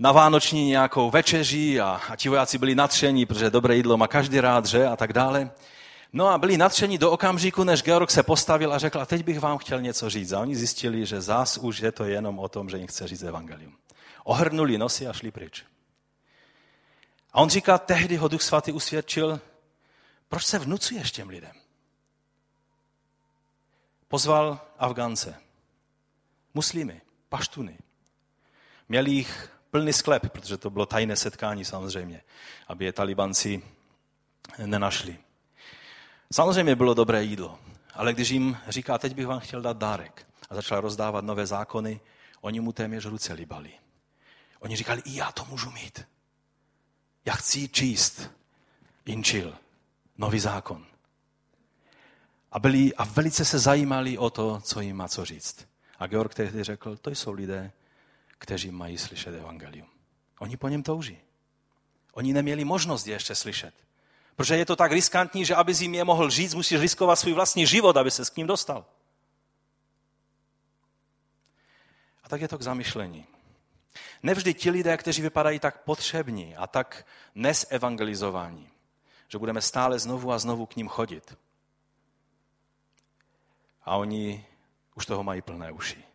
[0.00, 4.40] na vánoční nějakou večeří a, a ti vojáci byli natření, protože dobré jídlo má každý
[4.40, 4.86] rád, že?
[4.86, 5.50] A tak dále.
[6.12, 9.40] No a byli natření do okamžiku, než Georg se postavil a řekl, a teď bych
[9.40, 10.32] vám chtěl něco říct.
[10.32, 13.22] A oni zjistili, že zás už je to jenom o tom, že jim chce říct
[13.22, 13.76] evangelium.
[14.24, 15.64] Ohrnuli nosy a šli pryč.
[17.32, 19.40] A on říká, tehdy ho Duch Svatý usvědčil,
[20.28, 21.52] proč se vnucuješ těm lidem?
[24.08, 25.34] Pozval Afgánce,
[26.54, 27.78] muslimy, paštuny.
[28.88, 32.22] Měli jich plný sklep, protože to bylo tajné setkání samozřejmě,
[32.68, 33.62] aby je talibanci
[34.66, 35.18] nenašli.
[36.32, 37.58] Samozřejmě bylo dobré jídlo,
[37.94, 42.00] ale když jim říká, teď bych vám chtěl dát dárek a začal rozdávat nové zákony,
[42.40, 43.72] oni mu téměř ruce libali.
[44.60, 46.06] Oni říkali, i já to můžu mít.
[47.24, 48.30] Já chci číst
[49.04, 49.56] Inčil,
[50.18, 50.86] nový zákon.
[52.52, 55.68] A, byli, a velice se zajímali o to, co jim má co říct.
[55.98, 57.72] A Georg tehdy řekl, to jsou lidé,
[58.40, 59.88] kteří mají slyšet evangelium.
[60.38, 61.18] Oni po něm touží.
[62.12, 63.74] Oni neměli možnost je ještě slyšet.
[64.36, 67.66] Protože je to tak riskantní, že aby jim je mohl říct, musíš riskovat svůj vlastní
[67.66, 68.86] život, aby se s ním dostal.
[72.24, 73.26] A tak je to k zamyšlení.
[74.22, 78.68] Nevždy ti lidé, kteří vypadají tak potřební a tak nesevangelizovaní,
[79.28, 81.38] že budeme stále znovu a znovu k ním chodit.
[83.84, 84.46] A oni
[84.94, 86.09] už toho mají plné uši.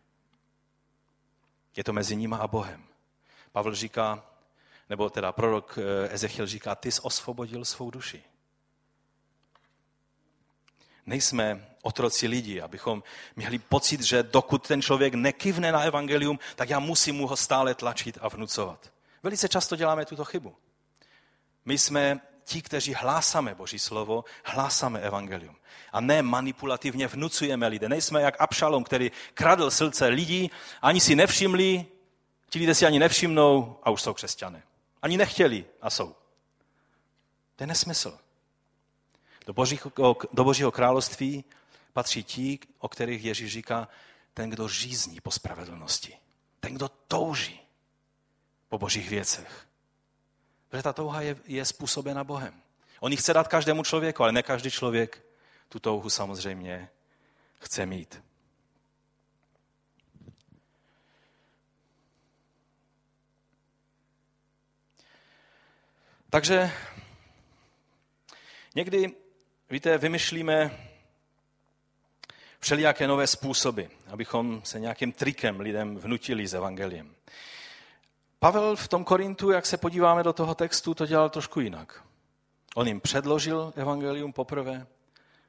[1.76, 2.84] Je to mezi nima a Bohem.
[3.52, 4.26] Pavel říká,
[4.88, 8.22] nebo teda prorok eh, Ezechiel říká, ty jsi osvobodil svou duši.
[11.06, 13.02] Nejsme otroci lidí, abychom
[13.36, 17.74] měli pocit, že dokud ten člověk nekivne na evangelium, tak já musím mu ho stále
[17.74, 18.92] tlačit a vnucovat.
[19.22, 20.56] Velice často děláme tuto chybu.
[21.64, 25.56] My jsme ti, kteří hlásáme Boží slovo, hlásáme evangelium.
[25.92, 27.88] A ne manipulativně vnucujeme lidé.
[27.88, 30.50] Nejsme jak Abšalom, který kradl srdce lidí,
[30.82, 31.86] ani si nevšimli,
[32.50, 34.62] ti lidé si ani nevšimnou a už jsou křesťané.
[35.02, 36.14] Ani nechtěli a jsou.
[37.56, 38.18] To je nesmysl.
[39.46, 39.92] Do božího,
[40.32, 41.44] do božího království
[41.92, 43.88] patří ti, o kterých Ježíš říká,
[44.34, 46.18] ten, kdo žízní po spravedlnosti.
[46.60, 47.60] Ten, kdo touží
[48.68, 49.66] po božích věcech.
[50.68, 52.62] Protože ta touha je, je způsobena Bohem.
[53.00, 55.22] On ji chce dát každému člověku, ale ne každý člověk
[55.68, 56.88] tu touhu samozřejmě
[57.60, 58.22] chce mít.
[66.30, 66.72] Takže
[68.74, 69.12] někdy,
[69.70, 70.88] víte, vymyšlíme
[72.60, 77.14] všelijaké nové způsoby, abychom se nějakým trikem lidem vnutili s evangeliem.
[78.46, 82.02] Pavel v tom Korintu, jak se podíváme do toho textu, to dělal trošku jinak.
[82.74, 84.86] On jim předložil evangelium poprvé,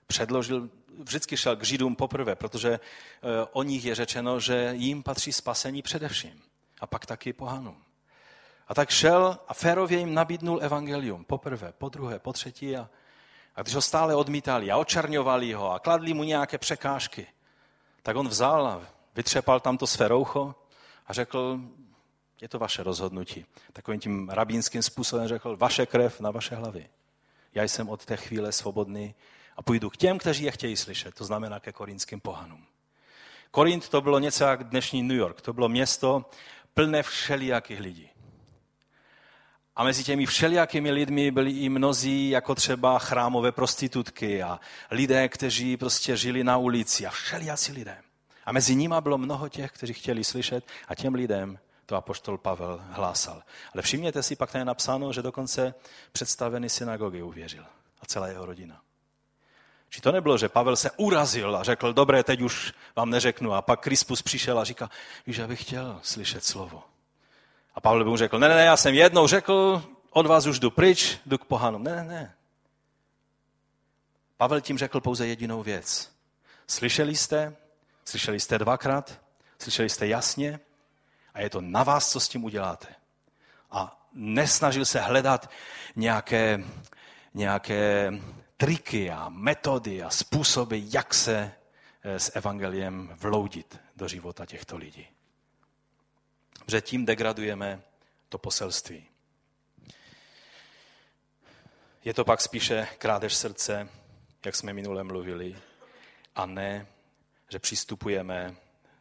[0.08, 2.80] předložil, vždycky šel k Židům poprvé, protože eh,
[3.52, 6.42] o nich je řečeno, že jim patří spasení především
[6.82, 7.78] a pak taky pohanům.
[8.68, 12.90] A tak šel a férově jim nabídnul evangelium poprvé, po druhé, po třetí a,
[13.56, 17.28] a když ho stále odmítali a očarňovali ho a kladli mu nějaké překážky,
[18.04, 18.82] tak on vzal a
[19.16, 20.56] vytřepal tam to své roucho
[21.08, 21.60] a řekl,
[22.42, 23.46] je to vaše rozhodnutí.
[23.74, 26.90] Takovým tím rabínským způsobem řekl, vaše krev na vaše hlavy.
[27.54, 29.16] Já jsem od té chvíle svobodný
[29.58, 32.66] a půjdu k těm, kteří je chtějí slyšet, to znamená ke korinským pohanům.
[33.52, 35.42] Korint to bylo něco jak dnešní New York.
[35.42, 36.26] To bylo město
[36.74, 38.10] plné všelijakých lidí.
[39.76, 44.60] A mezi těmi všelijakými lidmi byli i mnozí, jako třeba chrámové prostitutky a
[44.92, 47.98] lidé, kteří prostě žili na ulici a všelijací lidé.
[48.46, 52.82] A mezi nimi bylo mnoho těch, kteří chtěli slyšet a těm lidem to apoštol Pavel
[52.90, 53.44] hlásal.
[53.74, 55.74] Ale všimněte si, pak tam je napsáno, že dokonce
[56.12, 57.66] představený synagogy uvěřil
[58.02, 58.82] a celá jeho rodina.
[59.90, 63.54] Či to nebylo, že Pavel se urazil a řekl, dobré, teď už vám neřeknu.
[63.54, 64.90] A pak Krispus přišel a říká,
[65.28, 66.84] víš, já bych chtěl slyšet slovo.
[67.76, 70.60] A Pavel by mu řekl, ne, ne, ne, já jsem jednou řekl, od vás už
[70.60, 71.84] jdu pryč, jdu k pohanům.
[71.84, 72.34] Ne, ne, ne.
[74.38, 76.12] Pavel tím řekl pouze jedinou věc.
[76.68, 77.56] Slyšeli jste,
[78.06, 79.22] slyšeli jste dvakrát,
[79.60, 80.60] slyšeli jste jasně
[81.38, 82.88] a je to na vás, co s tím uděláte.
[83.72, 85.50] A nesnažil se hledat
[85.96, 86.64] nějaké,
[87.34, 88.14] nějaké
[88.58, 91.52] triky a metody a způsoby, jak se
[92.04, 95.08] eh, s evangeliem vloudit do života těchto lidí.
[96.66, 97.82] Protože tím degradujeme
[98.30, 99.06] to poselství.
[102.04, 103.90] Je to pak spíše krádež srdce,
[104.46, 105.58] jak jsme minule mluvili,
[106.36, 106.88] a ne,
[107.50, 108.56] že přistupujeme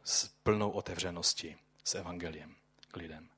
[0.04, 2.54] s plnou otevřeností s evangeliem
[2.88, 3.28] k lidem.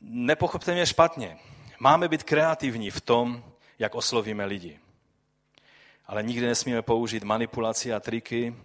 [0.00, 1.38] Nepochopte mě špatně.
[1.78, 3.44] Máme být kreativní v tom,
[3.78, 4.80] jak oslovíme lidi.
[6.06, 8.56] Ale nikdy nesmíme použít manipulaci a triky,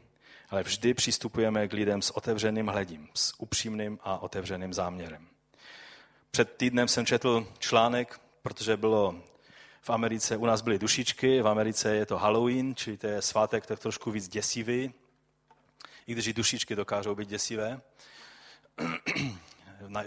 [0.49, 5.27] ale vždy přistupujeme k lidem s otevřeným hledím, s upřímným a otevřeným záměrem.
[6.31, 9.15] Před týdnem jsem četl článek, protože bylo
[9.81, 13.65] v Americe, u nás byly dušičky, v Americe je to Halloween, čili to je svátek
[13.65, 14.93] tak trošku víc děsivý,
[16.07, 17.81] i když dušičky dokážou být děsivé.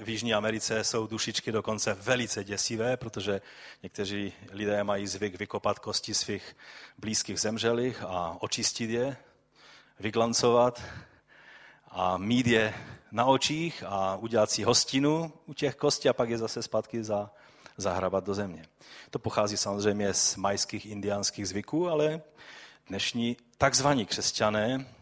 [0.02, 3.40] V Jižní Americe jsou dušičky dokonce velice děsivé, protože
[3.82, 6.56] někteří lidé mají zvyk vykopat kosti svých
[6.98, 9.16] blízkých zemřelých a očistit je,
[10.00, 10.82] vyglancovat
[11.88, 12.74] a mít je
[13.12, 17.30] na očích a udělat si hostinu u těch kostí a pak je zase zpátky za,
[17.76, 18.64] zahrabat do země.
[19.10, 22.22] To pochází samozřejmě z majských indiánských zvyků, ale
[22.88, 24.97] dnešní takzvaní křesťané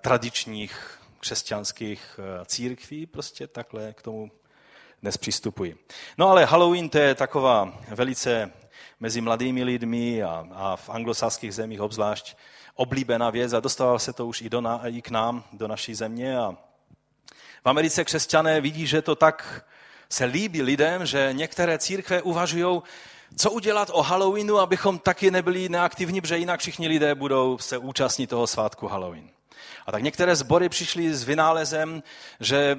[0.00, 4.30] tradičních křesťanských eh, církví prostě takhle k tomu
[5.02, 5.74] dnes přistupují.
[6.18, 8.52] No ale Halloween to je taková velice
[9.00, 12.36] mezi mladými lidmi a, a v anglosaských zemích obzvlášť
[12.74, 15.94] oblíbená věc a dostává se to už i, do na, i k nám, do naší
[15.94, 16.38] země.
[16.38, 16.56] A
[17.64, 19.64] v Americe křesťané vidí, že to tak
[20.08, 22.82] se líbí lidem, že některé církve uvažují,
[23.36, 28.26] co udělat o Halloweenu, abychom taky nebyli neaktivní, protože jinak všichni lidé budou se účastnit
[28.26, 29.30] toho svátku Halloween.
[29.86, 32.02] A tak některé sbory přišly s vynálezem,
[32.40, 32.78] že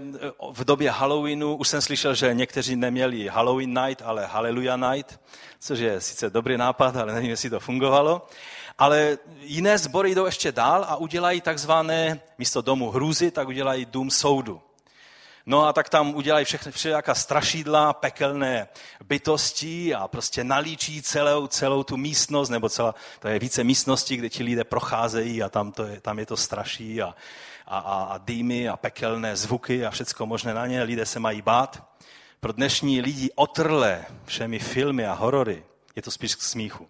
[0.52, 5.20] v době Halloweenu, už jsem slyšel, že někteří neměli Halloween night, ale Hallelujah night,
[5.60, 8.28] což je sice dobrý nápad, ale nevím, jestli to fungovalo.
[8.78, 14.12] Ale jiné sbory jdou ještě dál a udělají takzvané, místo domu hrůzy, tak udělají dům
[14.12, 14.62] soudu.
[15.46, 18.68] No a tak tam udělají všechny, všelijaká strašidla, pekelné
[19.06, 24.30] bytosti a prostě nalíčí celou, celou tu místnost, nebo celá, to je více místností, kde
[24.30, 27.16] ti lidé procházejí a tam, to je, tam je to straší a,
[27.68, 30.84] a, a, a dýmy a pekelné zvuky a všecko možné na ně.
[30.84, 31.84] Lidé se mají bát.
[32.40, 35.64] Pro dnešní lidi otrle všemi filmy a horory
[35.96, 36.88] je to spíš k smíchu.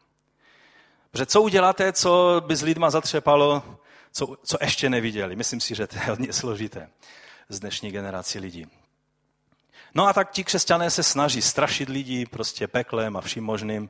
[1.12, 3.64] Protože co uděláte, co by s lidma zatřepalo,
[4.12, 5.36] co, co ještě neviděli?
[5.36, 6.90] Myslím si, že to je hodně složité
[7.54, 8.68] z dnešní generací lidí.
[9.96, 13.90] No a tak ti křesťané se snaží strašit lidi prostě peklem a vším možným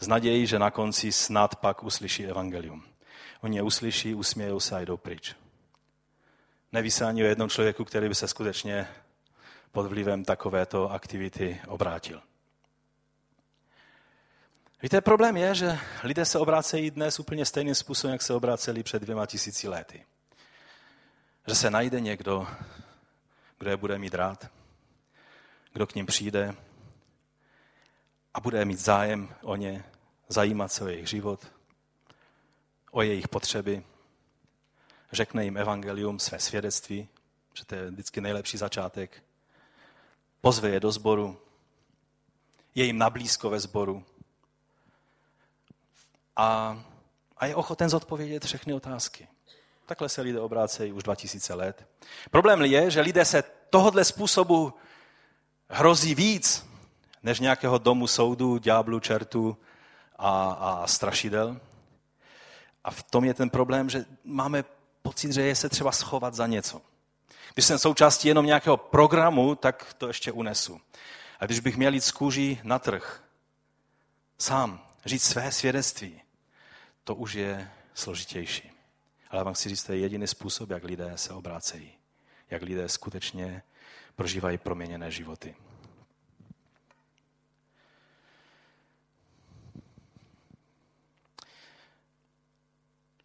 [0.00, 2.84] z nadějí, že na konci snad pak uslyší evangelium.
[3.40, 5.34] Oni je uslyší, usmějou se a jdou pryč.
[6.72, 8.88] Neví se ani o jednom člověku, který by se skutečně
[9.72, 12.22] pod vlivem takovéto aktivity obrátil.
[14.82, 19.02] Víte, problém je, že lidé se obrácejí dnes úplně stejným způsobem, jak se obráceli před
[19.02, 20.04] dvěma tisíci lety.
[21.46, 22.46] Že se najde někdo,
[23.58, 24.50] kdo je bude mít rád,
[25.72, 26.54] kdo k ním přijde
[28.34, 29.84] a bude mít zájem o ně,
[30.28, 31.52] zajímat se o jejich život,
[32.90, 33.84] o jejich potřeby,
[35.12, 37.08] řekne jim evangelium, své svědectví,
[37.54, 39.22] že to je vždycky nejlepší začátek,
[40.40, 41.40] pozve je do sboru,
[42.74, 44.04] je jim nablízko ve sboru
[46.36, 46.78] a,
[47.36, 49.28] a je ochoten zodpovědět všechny otázky.
[49.86, 51.86] Takhle se lidé obrácejí už 2000 let.
[52.30, 54.74] Problém je, že lidé se tohodle způsobu
[55.68, 56.66] hrozí víc,
[57.22, 59.56] než nějakého domu soudu, ďáblu, čertu
[60.16, 61.60] a, a strašidel.
[62.84, 64.64] A v tom je ten problém, že máme
[65.02, 66.80] pocit, že je se třeba schovat za něco.
[67.54, 70.80] Když jsem součástí jenom nějakého programu, tak to ještě unesu.
[71.40, 73.22] A když bych měl jít z kůží na trh,
[74.38, 76.22] sám, říct své svědectví,
[77.04, 78.73] to už je složitější.
[79.34, 81.92] Ale vám chci říct, to je jediný způsob, jak lidé se obrácejí.
[82.50, 83.62] Jak lidé skutečně
[84.16, 85.54] prožívají proměněné životy.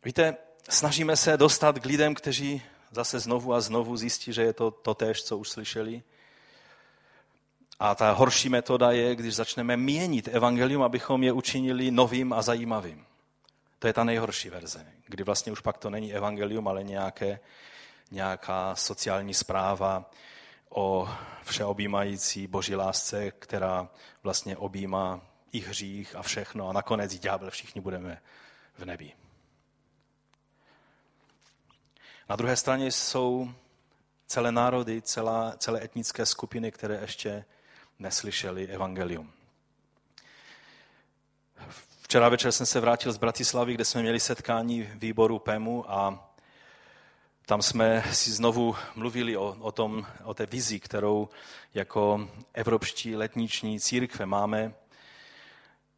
[0.05, 0.37] Víte,
[0.69, 4.93] snažíme se dostat k lidem, kteří zase znovu a znovu zjistí, že je to to
[4.93, 6.03] tež, co už slyšeli.
[7.79, 13.08] A ta horší metoda je, když začneme měnit evangelium, abychom je učinili novým a zajímavým.
[13.79, 17.39] To je ta nejhorší verze, kdy vlastně už pak to není evangelium, ale nějaké,
[18.11, 20.11] nějaká sociální zpráva
[20.69, 21.09] o
[21.43, 23.89] všeobjímající boží lásce, která
[24.23, 25.21] vlastně objímá
[25.51, 28.21] i hřích a všechno a nakonec ďábel všichni budeme
[28.77, 29.11] v nebi.
[32.29, 33.49] Na druhé straně jsou
[34.27, 37.45] celé národy, celá, celé etnické skupiny, které ještě
[37.99, 39.33] neslyšeli evangelium.
[42.09, 46.29] Včera večer jsem se vrátil z Bratislavy, kde jsme měli setkání výboru PEMu a
[47.45, 51.29] Tam jsme si znovu mluvili o, o, tom, o té vizi, kterou
[51.73, 54.73] jako evropští letniční církve máme,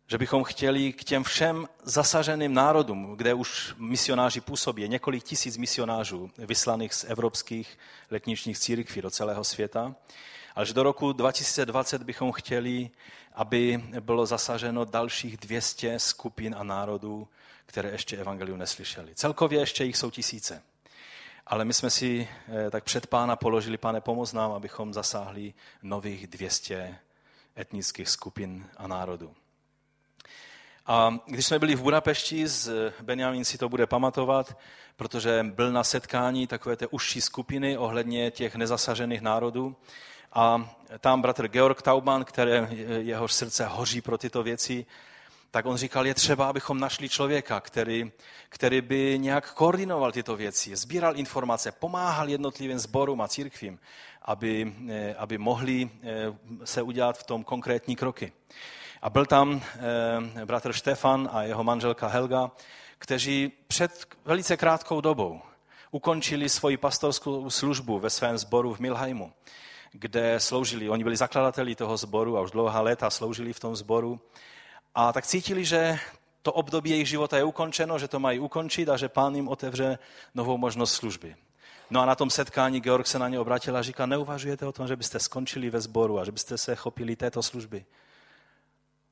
[0.07, 6.31] že bychom chtěli k těm všem zasaženým národům, kde už misionáři působí, několik tisíc misionářů
[6.37, 7.77] vyslaných z evropských
[8.11, 9.95] letničních církví do celého světa,
[10.63, 12.89] že do roku 2020 bychom chtěli,
[13.33, 17.27] aby bylo zasaženo dalších 200 skupin a národů,
[17.65, 19.15] které ještě evangelium neslyšeli.
[19.15, 20.63] Celkově ještě jich jsou tisíce.
[21.47, 26.27] Ale my jsme si eh, tak před pána položili, pane, pomoz nám, abychom zasáhli nových
[26.27, 26.97] 200
[27.57, 29.35] etnických skupin a národů.
[30.85, 34.57] A když jsme byli v Budapešti, z Benjamin si to bude pamatovat,
[34.95, 39.75] protože byl na setkání takové té užší skupiny ohledně těch nezasažených národů.
[40.33, 42.67] A tam bratr Georg Tauban, které
[42.99, 44.85] jeho srdce hoří pro tyto věci,
[45.51, 48.11] tak on říkal, je třeba, abychom našli člověka, který,
[48.49, 53.79] který by nějak koordinoval tyto věci, sbíral informace, pomáhal jednotlivým sborům a církvím,
[54.21, 56.09] aby, eh, aby mohli eh,
[56.63, 58.33] se udělat v tom konkrétní kroky.
[59.01, 59.61] A byl tam
[60.35, 62.51] eh, bratr Štefan a jeho manželka Helga,
[62.97, 65.41] kteří před velice krátkou dobou
[65.91, 69.33] ukončili svoji pastorskou službu ve svém sboru v Milheimu,
[69.91, 70.89] kde sloužili.
[70.89, 74.21] Oni byli zakladateli toho sboru a už dlouhá léta sloužili v tom sboru.
[74.95, 75.99] A tak cítili, že
[76.41, 79.99] to období jejich života je ukončeno, že to mají ukončit a že pán jim otevře
[80.35, 81.35] novou možnost služby.
[81.89, 84.87] No a na tom setkání Georg se na ně obrátil a říká, neuvažujete o tom,
[84.87, 87.85] že byste skončili ve sboru a že byste se chopili této služby.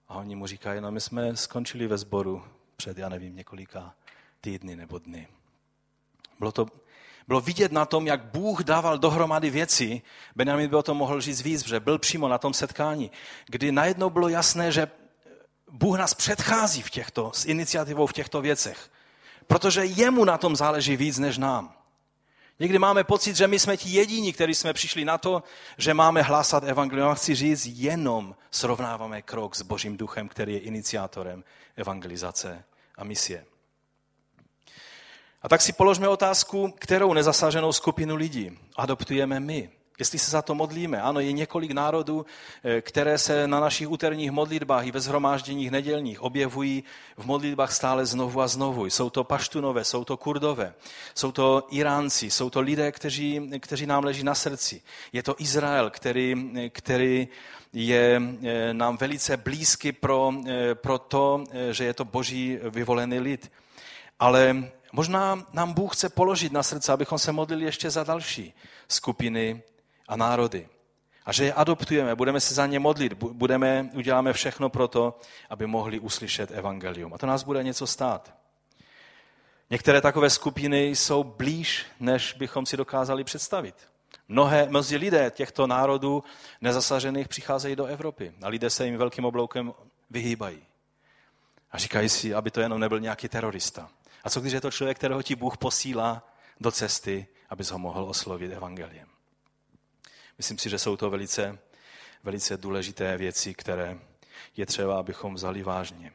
[0.08, 2.44] A oni mu říkají, no my jsme skončili ve sboru
[2.76, 3.94] před, já nevím, několika
[4.42, 5.28] týdny nebo dny.
[6.40, 6.68] Bylo to
[7.30, 10.02] bylo vidět na tom, jak Bůh dával dohromady věci.
[10.36, 13.12] Benjamin by o tom mohl říct víc, že byl přímo na tom setkání,
[13.46, 14.88] kdy najednou bylo jasné, že
[15.72, 18.90] Bůh nás předchází v těchto, s iniciativou v těchto věcech.
[19.48, 21.74] Protože jemu na tom záleží víc než nám.
[22.60, 25.44] Někdy máme pocit, že my jsme ti jediní, kteří jsme přišli na to,
[25.78, 27.10] že máme hlásat evangelium.
[27.10, 31.44] A chci říct, jenom srovnáváme krok s Božím duchem, který je iniciátorem
[31.76, 32.64] evangelizace
[32.98, 33.46] a misie.
[35.42, 39.70] A tak si položme otázku, kterou nezasaženou skupinu lidí adoptujeme my.
[40.00, 41.02] Jestli se za to modlíme.
[41.02, 42.26] Ano, je několik národů,
[42.64, 46.84] eh, které se na našich úterních modlitbách i ve zhromážděních nedělních objevují
[47.18, 48.86] v modlitbách stále znovu a znovu.
[48.86, 50.74] Jsou to paštunové, jsou to kurdové,
[51.16, 54.82] jsou to Iránci, jsou to lidé, kteří, kteří nám leží na srdci.
[55.14, 57.28] Je to Izrael, který, který
[57.74, 63.52] je eh, nám velice blízky pro, eh, pro to, že je to boží vyvolený lid.
[64.20, 68.54] Ale možná nám Bůh chce položit na srdce, abychom se modlili ještě za další
[68.88, 69.64] skupiny
[70.08, 70.68] a národy.
[71.26, 75.20] A že je adoptujeme, budeme se za ně modlit, budeme, uděláme všechno pro to,
[75.50, 77.14] aby mohli uslyšet evangelium.
[77.14, 78.34] A to nás bude něco stát.
[79.70, 83.76] Některé takové skupiny jsou blíž, než bychom si dokázali představit.
[84.28, 86.24] Mnohé, mnozí lidé těchto národů
[86.62, 89.74] nezasažených přicházejí do Evropy a lidé se jim velkým obloukem
[90.10, 90.64] vyhýbají.
[91.72, 93.90] A říkají si, aby to jenom nebyl nějaký terorista.
[94.24, 98.04] A co když je to člověk, kterého ti Bůh posílá do cesty, aby ho mohl
[98.04, 99.08] oslovit evangeliem?
[100.38, 101.60] Myslím si, že jsou to velice,
[102.24, 104.00] velice důležité věci, které
[104.58, 106.14] je třeba, abychom vzali vážně.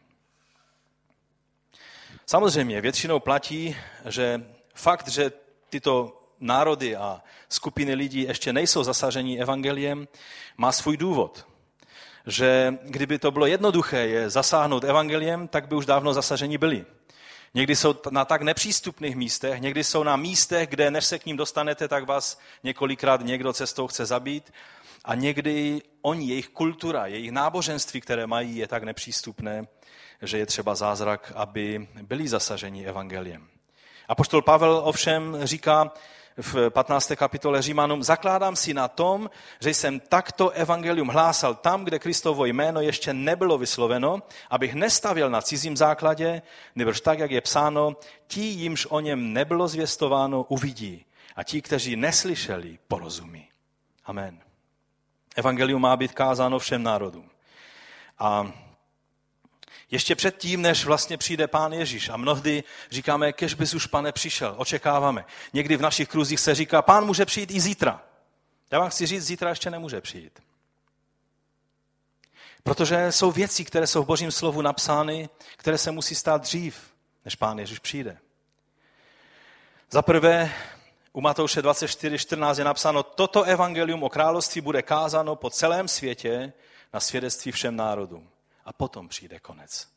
[2.27, 3.77] Samozřejmě většinou platí,
[4.09, 4.45] že
[4.75, 5.33] fakt, že
[5.71, 10.09] tyto národy a skupiny lidí ještě nejsou zasažení evangeliem,
[10.57, 11.47] má svůj důvod.
[12.27, 16.87] Že kdyby to bylo jednoduché je zasáhnout evangeliem, tak by už dávno zasažení byli.
[17.55, 21.37] Někdy jsou na tak nepřístupných místech, někdy jsou na místech, kde než se k ním
[21.37, 24.53] dostanete, tak vás několikrát někdo cestou chce zabít.
[25.05, 29.67] A někdy oni, jejich kultura, jejich náboženství, které mají, je tak nepřístupné,
[30.23, 33.49] že je třeba zázrak, aby byli zasaženi evangeliem.
[34.09, 35.93] A poštol Pavel ovšem říká,
[36.37, 37.13] v 15.
[37.17, 39.31] kapitole Římanům, zakládám si na tom,
[39.61, 45.43] že jsem takto evangelium hlásal tam, kde Kristovo jméno ještě nebylo vysloveno, abych nestavil na
[45.43, 46.43] cizím základě,
[46.75, 51.07] nebož tak, jak je psáno, ti, jimž o něm nebylo zvěstováno, uvidí
[51.37, 53.49] a ti, kteří neslyšeli, porozumí.
[54.05, 54.41] Amen.
[55.37, 57.31] Evangelium má být kázáno všem národům.
[58.19, 58.53] A
[59.91, 62.09] ještě předtím, než vlastně přijde pán Ježíš.
[62.09, 65.25] A mnohdy říkáme, kež bys už pane přišel, očekáváme.
[65.53, 68.03] Někdy v našich kruzích se říká, pán může přijít i zítra.
[68.71, 70.41] Já vám chci říct, zítra ještě nemůže přijít.
[72.63, 76.77] Protože jsou věci, které jsou v božím slovu napsány, které se musí stát dřív,
[77.25, 78.19] než pán Ježíš přijde.
[79.91, 80.53] Za prvé,
[81.13, 86.53] u Matouše 24.14 je napsáno, toto evangelium o království bude kázáno po celém světě
[86.93, 88.34] na svědectví všem národům
[88.65, 89.89] a potom přijde konec.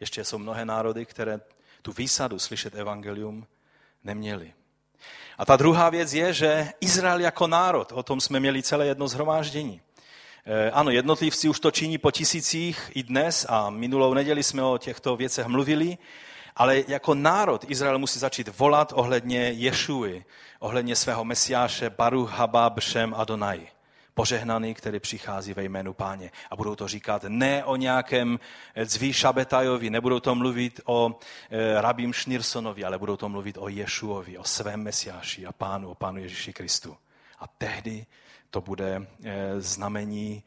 [0.00, 1.40] Ještě jsou mnohé národy, které
[1.82, 3.46] tu výsadu slyšet evangelium
[4.04, 4.54] neměli.
[5.38, 9.08] A ta druhá věc je, že Izrael jako národ, o tom jsme měli celé jedno
[9.08, 9.80] zhromáždění.
[10.46, 14.78] Eh, ano, jednotlivci už to činí po tisících i dnes a minulou neděli jsme o
[14.78, 15.98] těchto věcech mluvili,
[16.56, 20.24] ale jako národ Izrael musí začít volat ohledně Ješuy,
[20.58, 23.73] ohledně svého mesiáše Baruch Haba Bšem Adonai
[24.14, 26.30] požehnaný, který přichází ve jménu páně.
[26.50, 28.40] A budou to říkat ne o nějakém
[28.82, 31.18] Zví Šabetajovi, nebudou to mluvit o
[31.50, 35.94] e, Rabím Šnirsonovi, ale budou to mluvit o Ješuovi, o svém mesiáši a pánu, o
[35.94, 36.96] pánu Ježíši Kristu.
[37.38, 38.06] A tehdy
[38.50, 40.42] to bude e, znamení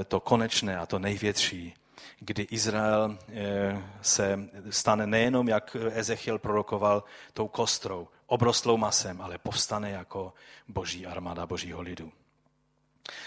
[0.00, 1.74] e, to konečné a to největší,
[2.20, 3.18] kdy Izrael
[4.02, 10.32] se stane nejenom, jak Ezechiel prorokoval, tou kostrou, obrostlou masem, ale povstane jako
[10.68, 12.12] boží armáda božího lidu.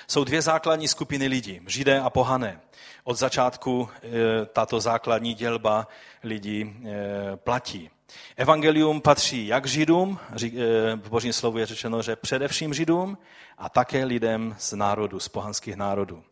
[0.08, 2.60] Jsou dvě základní skupiny lidí, židé a pohané.
[3.04, 5.88] Od začátku e, tato základní dělba
[6.24, 7.90] lidí e, platí.
[8.36, 10.50] Evangelium patří jak židům, e,
[10.96, 13.18] v božím slovu je řečeno, že především židům
[13.58, 16.24] a také lidem z národu, z pohanských národů.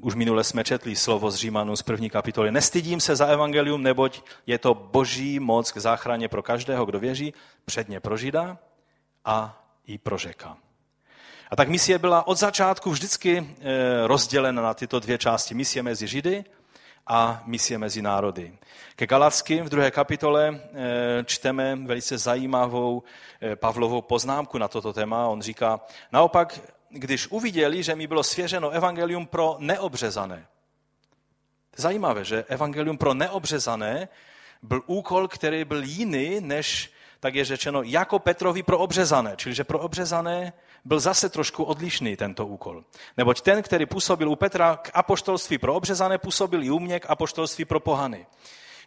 [0.00, 2.50] Už minule jsme četli slovo z Římanů z první kapitoly.
[2.52, 7.34] Nestydím se za evangelium, neboť je to boží moc k záchraně pro každého, kdo věří,
[7.64, 8.58] předně pro žida
[9.24, 10.56] a i pro řeka.
[11.52, 15.54] A tak misie byla od začátku vždycky eh, rozdělena na tyto dvě části.
[15.54, 16.44] Misie mezi Židy
[17.06, 18.58] a misie mezi národy.
[18.96, 23.02] Ke Galackým v druhé kapitole eh, čteme velice zajímavou
[23.40, 25.28] eh, Pavlovou poznámku na toto téma.
[25.28, 25.80] On říká,
[26.12, 30.46] naopak, když uviděli, že mi bylo svěřeno evangelium pro neobřezané.
[31.76, 34.08] Zajímavé, že evangelium pro neobřezané
[34.62, 36.91] byl úkol, který byl jiný, než
[37.22, 39.34] tak je řečeno, jako Petrovi pro obřezané.
[39.36, 40.52] Čili, že pro obřezané
[40.84, 42.84] byl zase trošku odlišný tento úkol.
[43.16, 47.06] Neboť ten, který působil u Petra k apoštolství pro obřezané, působil i u mě k
[47.10, 48.26] apoštolství pro pohany.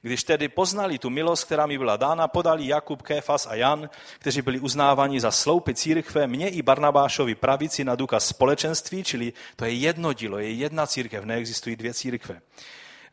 [0.01, 4.41] Když tedy poznali tu milost, která mi byla dána, podali Jakub, Kéfas a Jan, kteří
[4.41, 9.73] byli uznáváni za sloupy církve, mě i Barnabášovi pravici na duka společenství, čili to je
[9.73, 12.41] jedno dílo, je jedna církev, neexistují dvě církve.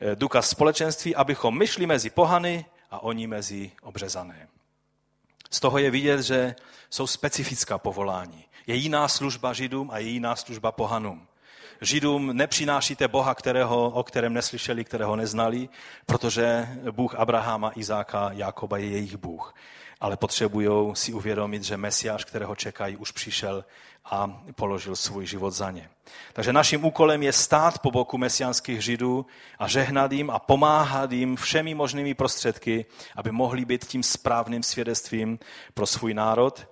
[0.01, 4.52] Eh, duka společenství, abychom myšli mezi pohany a oni mezi obřezané.
[5.53, 6.55] Z toho je vidět, že
[6.91, 8.45] jsou specifická povolání.
[8.67, 11.27] Je jiná služba Židům a je jiná služba pohanům.
[11.81, 15.69] Židům nepřinášíte Boha, kterého, o kterém neslyšeli, kterého neznali,
[16.07, 19.55] protože Bůh Abrahama, Izáka, Jakoba je jejich Bůh.
[20.01, 23.65] Ale potřebují si uvědomit, že Mesiáš, kterého čekají, už přišel
[24.05, 25.91] a položil svůj život za ně.
[26.33, 29.27] Takže naším úkolem je stát po boku mesiánských židů
[29.59, 32.87] a žehnat jim a pomáhat jim všemi možnými prostředky,
[33.17, 35.39] aby mohli být tím správným svědectvím
[35.75, 36.67] pro svůj národ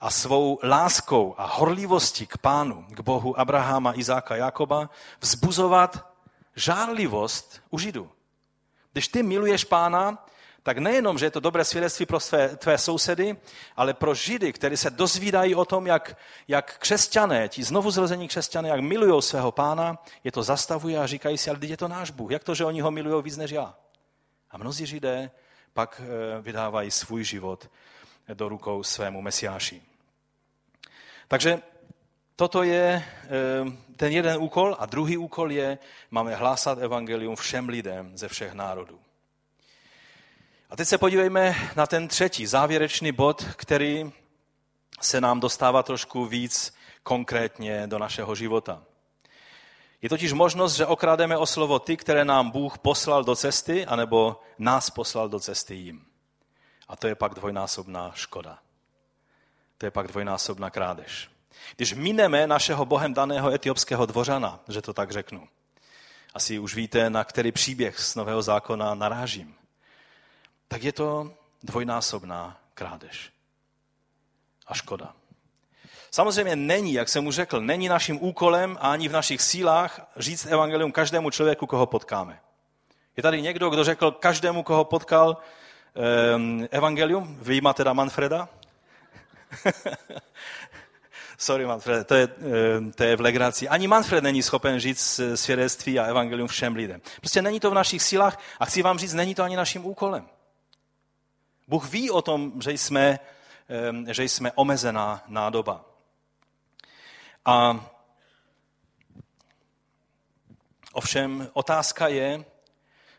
[0.00, 6.06] a svou láskou a horlivostí k pánu, k Bohu Abrahama, Izáka, Jakoba, vzbuzovat
[6.56, 8.10] žárlivost u Židů.
[8.92, 10.26] Když ty miluješ pána,
[10.62, 13.36] tak nejenom, že je to dobré svědectví pro své, tvé sousedy,
[13.76, 16.16] ale pro Židy, kteří se dozvídají o tom, jak,
[16.48, 21.38] jak křesťané, ti znovu zrození křesťané, jak milují svého pána, je to zastavuje a říkají
[21.38, 22.30] si, ale je to náš Bůh.
[22.30, 23.74] Jak to, že oni ho milují víc než já?
[24.50, 25.30] A mnozí Židé
[25.72, 27.70] pak eh, vydávají svůj život
[28.34, 29.82] do rukou svému mesiáši.
[31.28, 31.62] Takže
[32.36, 33.28] toto je eh,
[33.96, 35.78] ten jeden úkol a druhý úkol je,
[36.10, 39.00] máme hlásat evangelium všem lidem ze všech národů.
[40.70, 44.12] A teď se podívejme na ten třetí, závěrečný bod, který
[45.00, 48.82] se nám dostává trošku víc konkrétně do našeho života.
[50.02, 54.40] Je totiž možnost, že okrademe o slovo ty, které nám Bůh poslal do cesty, anebo
[54.58, 56.04] nás poslal do cesty jim.
[56.88, 58.58] A to je pak dvojnásobná škoda.
[59.78, 61.30] To je pak dvojnásobná krádež.
[61.76, 65.48] Když mineme našeho Bohem daného etiopského dvořana, že to tak řeknu,
[66.34, 69.59] asi už víte, na který příběh z Nového zákona narážím
[70.70, 73.30] tak je to dvojnásobná krádež.
[74.66, 75.14] A škoda.
[76.10, 80.46] Samozřejmě není, jak jsem mu řekl, není naším úkolem a ani v našich sílách říct
[80.46, 82.40] evangelium každému člověku, koho potkáme.
[83.16, 85.36] Je tady někdo, kdo řekl každému, koho potkal,
[86.34, 87.38] um, evangelium?
[87.42, 88.48] Vyjíma teda Manfreda?
[91.38, 92.28] Sorry, Manfred, to je,
[92.94, 93.68] to je v legraci.
[93.68, 97.00] Ani Manfred není schopen říct svědectví a evangelium všem lidem.
[97.16, 100.28] Prostě není to v našich silách a chci vám říct, není to ani naším úkolem.
[101.70, 103.18] Bůh ví o tom, že jsme,
[104.10, 105.84] že jsme omezená nádoba.
[107.44, 107.86] A
[110.92, 112.44] ovšem otázka je,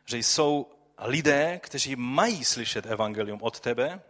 [0.06, 4.02] že jsou lidé, kteří mají slyšet evangelium od tebe,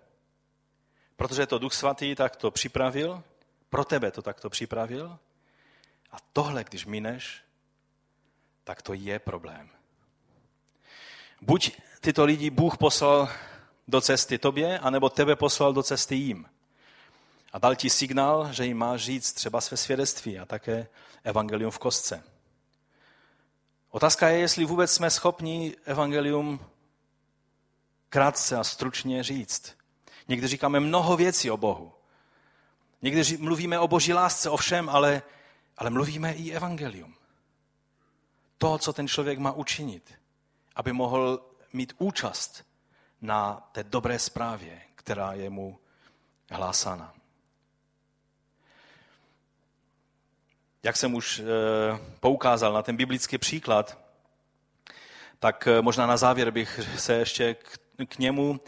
[1.15, 3.23] protože to Duch Svatý tak to připravil,
[3.69, 5.19] pro tebe to takto připravil.
[6.11, 7.43] A tohle, když mineš,
[8.63, 9.69] tak to je problém.
[11.41, 13.29] Buď tyto lidi Bůh poslal
[13.91, 16.45] do cesty tobě, anebo tebe poslal do cesty jim.
[17.53, 20.87] A dal ti signál, že jim máš říct třeba své svědectví a také
[21.23, 22.23] evangelium v kostce.
[23.89, 26.59] Otázka je, jestli vůbec jsme schopni evangelium
[28.09, 29.77] krátce a stručně říct.
[30.27, 31.93] Někdy říkáme mnoho věcí o Bohu.
[33.01, 35.21] Někdy mluvíme o boží lásce, o všem, ale,
[35.77, 37.15] ale mluvíme i evangelium.
[38.57, 40.13] To, co ten člověk má učinit,
[40.75, 42.70] aby mohl mít účast
[43.21, 45.79] na té dobré zprávě, která je mu
[46.51, 47.13] hlásána.
[50.83, 51.43] Jak jsem už eh,
[52.19, 53.97] poukázal na ten biblický příklad,
[55.39, 57.55] tak eh, možná na závěr bych se ještě
[58.07, 58.59] k němu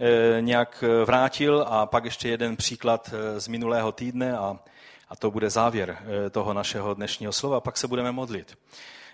[0.00, 4.58] eh, nějak vrátil a pak ještě jeden příklad z minulého týdne a,
[5.08, 5.98] a to bude závěr
[6.30, 8.58] toho našeho dnešního slova, pak se budeme modlit.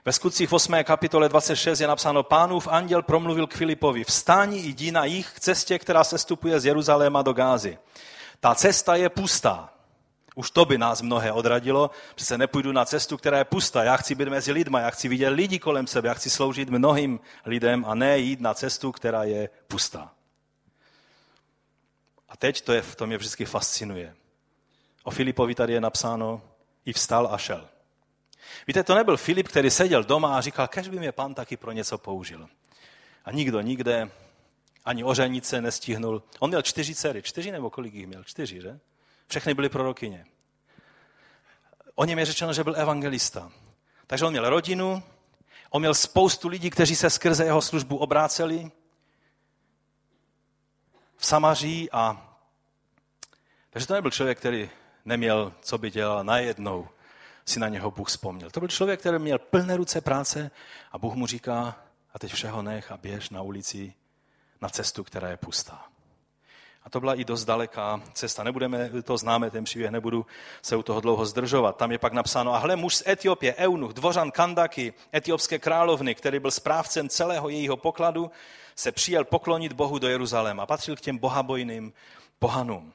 [0.05, 0.85] Ve skutcích 8.
[0.85, 5.79] kapitole 26 je napsáno, pánův anděl promluvil k Filipovi, vstání jdi na jich k cestě,
[5.79, 7.79] která se stupuje z Jeruzaléma do Gázy.
[8.41, 9.71] Ta cesta je pustá.
[10.35, 13.85] Už to by nás mnohé odradilo, přece nepůjdu na cestu, která je pustá.
[13.85, 17.21] Já chci být mezi lidma, já chci vidět lidi kolem sebe, já chci sloužit mnohým
[17.47, 20.13] lidem a ne jít na cestu, která je pustá.
[22.29, 24.15] A teď to je, to mě vždycky fascinuje.
[25.03, 26.43] O Filipovi tady je napsáno,
[26.85, 27.69] i vstal a šel.
[28.67, 31.73] Víte, to nebyl Filip, který seděl doma a říkal, kež by mě pan taky pro
[31.73, 32.49] něco použil.
[33.25, 34.11] A nikdo nikde,
[34.85, 36.23] ani oženice nestihnul.
[36.39, 38.25] On měl čtyři dcery, čtyři nebo kolik jich měl?
[38.25, 38.81] Čtyři, že?
[39.27, 40.27] Všechny byly prorokyně.
[41.95, 43.53] O něm je řečeno, že byl evangelista.
[44.07, 45.03] Takže on měl rodinu,
[45.71, 48.71] on měl spoustu lidí, kteří se skrze jeho službu obráceli
[51.17, 52.31] v Samaří a
[53.71, 54.71] takže to nebyl člověk, který
[55.05, 56.89] neměl, co by dělal najednou
[57.45, 58.51] si na něho Bůh vzpomněl.
[58.51, 60.51] To byl člověk, který měl plné ruce práce
[60.93, 61.77] a Bůh mu říká,
[62.15, 63.95] a teď všeho nech a běž na ulici
[64.61, 65.85] na cestu, která je pustá.
[66.85, 68.45] A to byla i dost daleká cesta.
[68.45, 70.27] Nebudeme, to známe, ten příběh, nebudu
[70.63, 71.77] se u toho dlouho zdržovat.
[71.77, 76.39] Tam je pak napsáno, a hle, muž z Etiopie, Eunuch, dvořan Kandaky, etiopské královny, který
[76.39, 78.31] byl správcem celého jejího pokladu,
[78.77, 80.67] se přijel poklonit Bohu do Jeruzaléma.
[80.67, 81.93] Patřil k těm bohabojným
[82.39, 82.93] pohanům.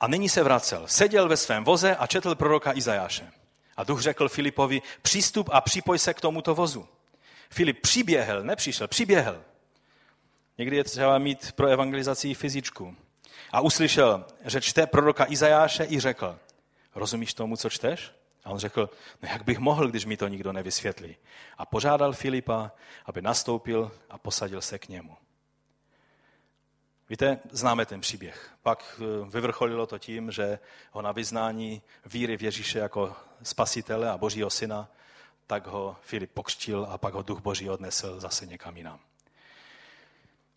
[0.00, 0.86] A nyní se vracel.
[0.86, 3.30] Seděl ve svém voze a četl proroka Izajáše.
[3.76, 6.88] A duch řekl Filipovi, přístup a připoj se k tomuto vozu.
[7.50, 9.42] Filip přiběhl, nepřišel, přiběhl.
[10.58, 12.96] Někdy je třeba mít pro evangelizaci fyzičku.
[13.52, 16.38] A uslyšel, že čte proroka Izajáše i řekl,
[16.94, 18.12] rozumíš tomu, co čteš?
[18.44, 18.90] A on řekl,
[19.22, 21.16] no jak bych mohl, když mi to nikdo nevysvětlí.
[21.58, 22.72] A požádal Filipa,
[23.06, 25.16] aby nastoupil a posadil se k němu.
[27.08, 28.50] Víte, známe ten příběh.
[28.62, 30.58] Pak eh, vyvrcholilo to tím, že
[30.92, 34.88] ho na vyznání víry v Ježíše jako spasitele a božího syna,
[35.46, 38.98] tak ho Filip pokřtil a pak ho duch boží odnesl zase někam jinam.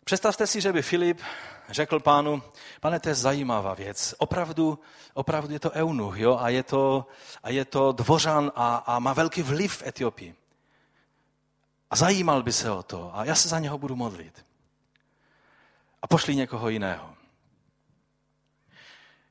[0.04, 1.20] Představte si, že by Filip
[1.68, 2.42] řekl pánu,
[2.80, 4.14] pane, to je zajímavá věc.
[4.18, 4.78] Opravdu,
[5.14, 6.38] opravdu je to eunuch, jo?
[6.40, 7.06] A, je to,
[7.42, 10.34] a je to dvořan a, a má velký vliv v Etiopii.
[11.90, 14.49] A zajímal by se o to a já se za něho budu modlit
[16.02, 17.14] a pošli někoho jiného.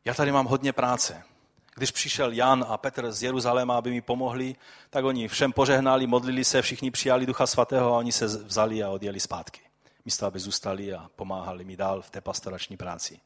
[0.06, 1.24] Já tady mám hodně práce.
[1.76, 4.56] Když přišel Jan a Petr z Jeruzaléma, aby mi pomohli,
[4.90, 8.90] tak oni všem požehnali, modlili se, všichni přijali Ducha Svatého a oni se vzali a
[8.90, 9.62] odjeli zpátky.
[10.06, 13.20] Místo, aby zůstali a pomáhali mi dál v té pastorační práci.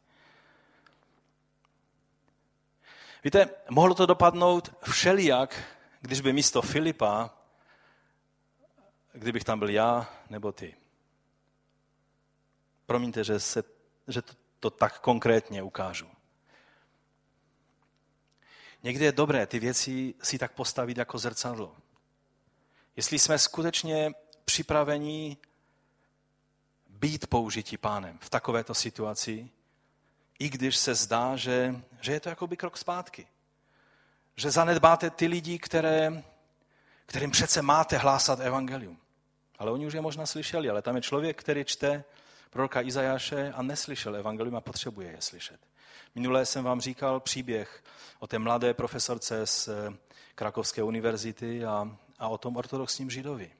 [3.23, 5.63] Víte, mohlo to dopadnout všelijak,
[6.01, 7.29] když by místo Filipa,
[9.13, 10.75] kdybych tam byl já nebo ty.
[12.93, 13.63] Promiňte, že, se,
[14.07, 16.07] že to, to tak konkrétně ukážu.
[18.83, 21.75] Někdy je dobré ty věci si tak postavit jako zrcadlo.
[22.95, 24.11] Jestli jsme skutečně
[24.45, 25.37] připraveni
[26.89, 29.49] být použití pánem v takovéto situaci,
[30.39, 33.27] i když se zdá, že, že je to jako by krok zpátky.
[34.35, 36.23] Že zanedbáte ty lidi, které,
[37.05, 38.97] kterým přece máte hlásat evangelium.
[39.57, 42.03] Ale oni už je možná slyšeli, ale tam je člověk, který čte
[42.54, 45.60] proroka Izajáše a neslyšel evangelium a potřebuje je slyšet.
[46.16, 47.84] Minulé jsem vám říkal příběh
[48.20, 49.93] o té mladé profesorce z eh,
[50.36, 53.51] Krakovské univerzity a, a o tom ortodoxním židovi.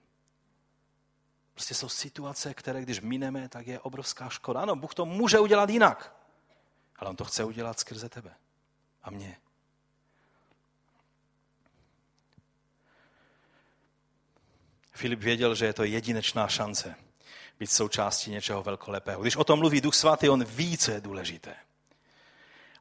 [1.54, 4.62] Prostě jsou situace, které když mineme, tak je obrovská škoda.
[4.62, 6.16] Ano, Bůh to může udělat jinak,
[6.96, 8.34] ale on to chce udělat skrze tebe
[9.04, 9.38] a mě.
[14.92, 17.03] Filip věděl, že je to jedinečná šance
[17.64, 19.22] být součástí něčeho velkolepého.
[19.22, 21.56] Když o tom mluví Duch Svatý, on ví, co je důležité.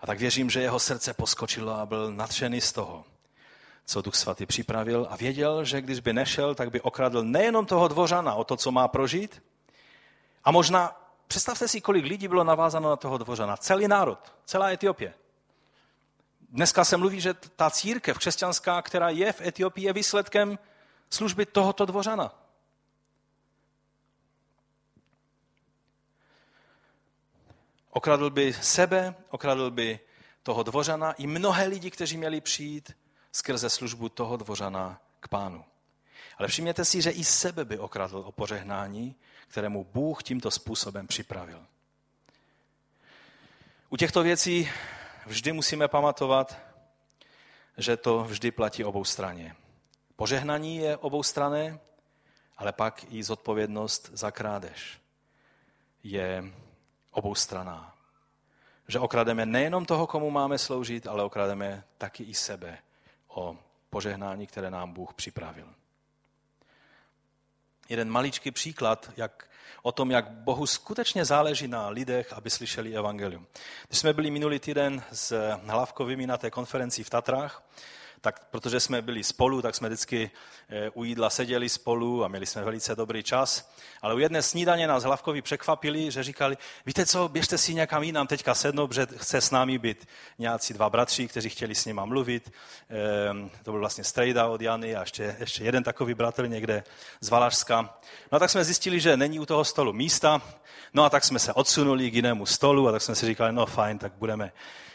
[0.00, 3.04] A tak věřím, že jeho srdce poskočilo a byl nadšený z toho,
[3.86, 7.88] co Duch Svatý připravil a věděl, že když by nešel, tak by okradl nejenom toho
[7.88, 9.42] dvořana o to, co má prožít,
[10.44, 13.56] a možná představte si, kolik lidí bylo navázáno na toho dvořana.
[13.56, 15.14] Celý národ, celá Etiopie.
[16.50, 20.58] Dneska se mluví, že ta církev křesťanská, která je v Etiopii, je výsledkem
[21.10, 22.41] služby tohoto dvořana.
[27.94, 30.00] Okradl by sebe, okradl by
[30.42, 32.92] toho dvořana i mnohé lidi, kteří měli přijít
[33.32, 35.64] skrze službu toho dvořana k pánu.
[36.38, 39.16] Ale všimněte si, že i sebe by okradl o požehnání,
[39.48, 41.66] kterému Bůh tímto způsobem připravil.
[43.90, 44.70] U těchto věcí
[45.26, 46.58] vždy musíme pamatovat,
[47.78, 49.56] že to vždy platí obou straně.
[50.16, 51.80] Požehnaní je obou strané,
[52.56, 55.00] ale pak i zodpovědnost za krádež
[56.02, 56.52] je
[57.12, 57.94] obou straná.
[58.88, 62.78] Že okrademe nejenom toho, komu máme sloužit, ale okrademe taky i sebe
[63.28, 63.56] o
[63.90, 65.68] požehnání, které nám Bůh připravil.
[67.88, 69.48] Jeden maličký příklad jak,
[69.82, 73.46] o tom, jak Bohu skutečně záleží na lidech, aby slyšeli evangelium.
[73.88, 77.62] Když jsme byli minulý týden s Hlavkovými na té konferenci v Tatrách,
[78.22, 80.30] tak protože jsme byli spolu, tak jsme vždycky
[80.68, 83.72] eh, u jídla seděli spolu a měli jsme velice dobrý čas.
[84.02, 86.56] Ale u jedné snídaně nás hlavkovi překvapili, že říkali,
[86.86, 90.08] víte co, běžte si někam jinam teďka sednout, protože chce s námi být
[90.38, 92.52] nějací dva bratři, kteří chtěli s nima mluvit.
[92.88, 96.84] Ehm, to byl vlastně strejda od Jany a ještě, ještě jeden takový bratr někde
[97.20, 97.98] z Valašska.
[98.32, 100.42] No a tak jsme zjistili, že není u toho stolu místa,
[100.94, 103.66] no a tak jsme se odsunuli k jinému stolu a tak jsme si říkali, no
[103.66, 104.52] fajn, tak budeme,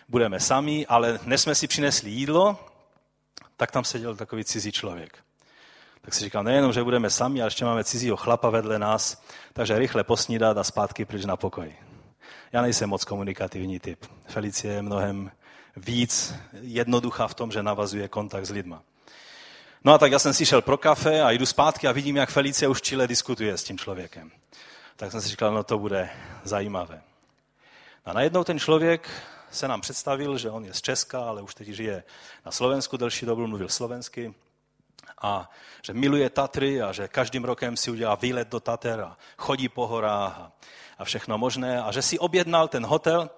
[0.10, 2.67] budeme sami, ale než jsme si přinesli jídlo,
[3.58, 5.18] tak tam seděl takový cizí člověk.
[6.02, 9.80] Tak si říkám, nejenom, že budeme sami, ale ještě máme cizího chlapa vedle nás, takže
[9.80, 11.76] rychle posnídat a zpátky pryč na pokoj.
[12.52, 14.06] Já nejsem moc komunikativní typ.
[14.28, 15.32] Felicie je mnohem
[15.76, 18.82] víc jednoduchá v tom, že navazuje kontakt s lidma.
[19.84, 22.30] No a tak já jsem si šel pro kafe a jdu zpátky a vidím, jak
[22.30, 24.32] Felicie už čile diskutuje s tím člověkem.
[24.96, 26.10] Tak jsem si říkal, no to bude
[26.44, 27.02] zajímavé.
[28.06, 29.10] A najednou ten člověk
[29.52, 32.04] se nám představil, že on je z Česka, ale už teď žije
[32.46, 34.34] na Slovensku delší dobu, mluvil slovensky
[35.22, 35.50] a
[35.82, 39.88] že miluje Tatry a že každým rokem si udělá výlet do Tater a chodí po
[39.88, 40.52] horách a,
[40.98, 43.30] a všechno možné a že si objednal ten hotel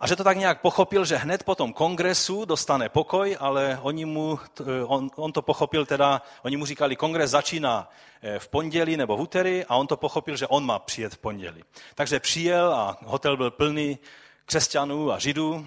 [0.00, 4.04] a že to tak nějak pochopil, že hned po tom kongresu dostane pokoj, ale oni
[4.04, 4.38] mu,
[4.86, 7.90] on, on to pochopil teda, oni mu říkali, kongres začíná
[8.22, 11.18] eh, v pondělí nebo v úterý a on to pochopil, že on má přijet v
[11.18, 11.64] pondělí.
[11.94, 13.98] Takže přijel a hotel byl plný
[14.44, 15.66] křesťanů a židů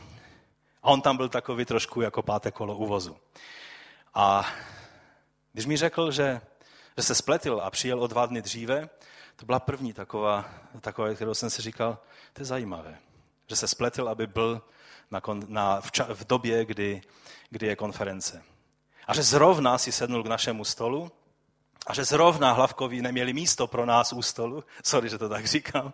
[0.84, 3.17] a on tam byl takový trošku jako páté kolo uvozu.
[4.13, 4.45] A
[5.53, 6.41] když mi řekl, že,
[6.97, 8.89] že se spletil a přijel o dva dny dříve,
[9.36, 10.45] to byla první taková,
[10.82, 11.97] taková, kterou jsem si říkal,
[12.34, 12.97] to je zajímavé,
[13.47, 14.61] že se spletil, aby byl
[15.11, 17.01] na, na, v, ča, v době, kdy,
[17.49, 18.43] kdy je konference.
[19.07, 21.11] A že zrovna si sednul k našemu stolu
[21.88, 25.93] a že zrovna hlavkoví neměli místo pro nás u stolu, sorry, že to tak říkám,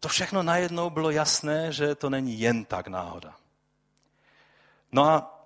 [0.00, 3.34] to všechno najednou bylo jasné, že to není jen tak náhoda.
[4.92, 5.44] No a,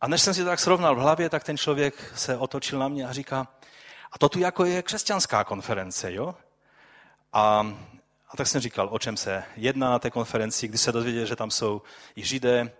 [0.00, 2.88] a než jsem si to tak srovnal v hlavě, tak ten člověk se otočil na
[2.88, 3.48] mě a říká,
[4.12, 6.34] a to tu jako je křesťanská konference, jo?
[7.32, 7.74] A,
[8.28, 11.36] a tak jsem říkal, o čem se jedná na té konferenci, když se dozvěděl, že
[11.36, 11.82] tam jsou
[12.16, 12.72] i židé,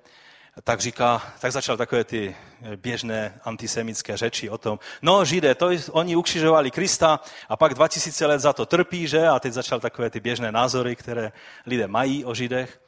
[0.65, 2.37] tak říká, tak začal takové ty
[2.77, 8.41] běžné antisemické řeči o tom, no židé, to oni ukřižovali Krista a pak 2000 let
[8.41, 9.29] za to trpí, že?
[9.29, 11.33] A teď začal takové ty běžné názory, které
[11.67, 12.81] lidé mají o židech.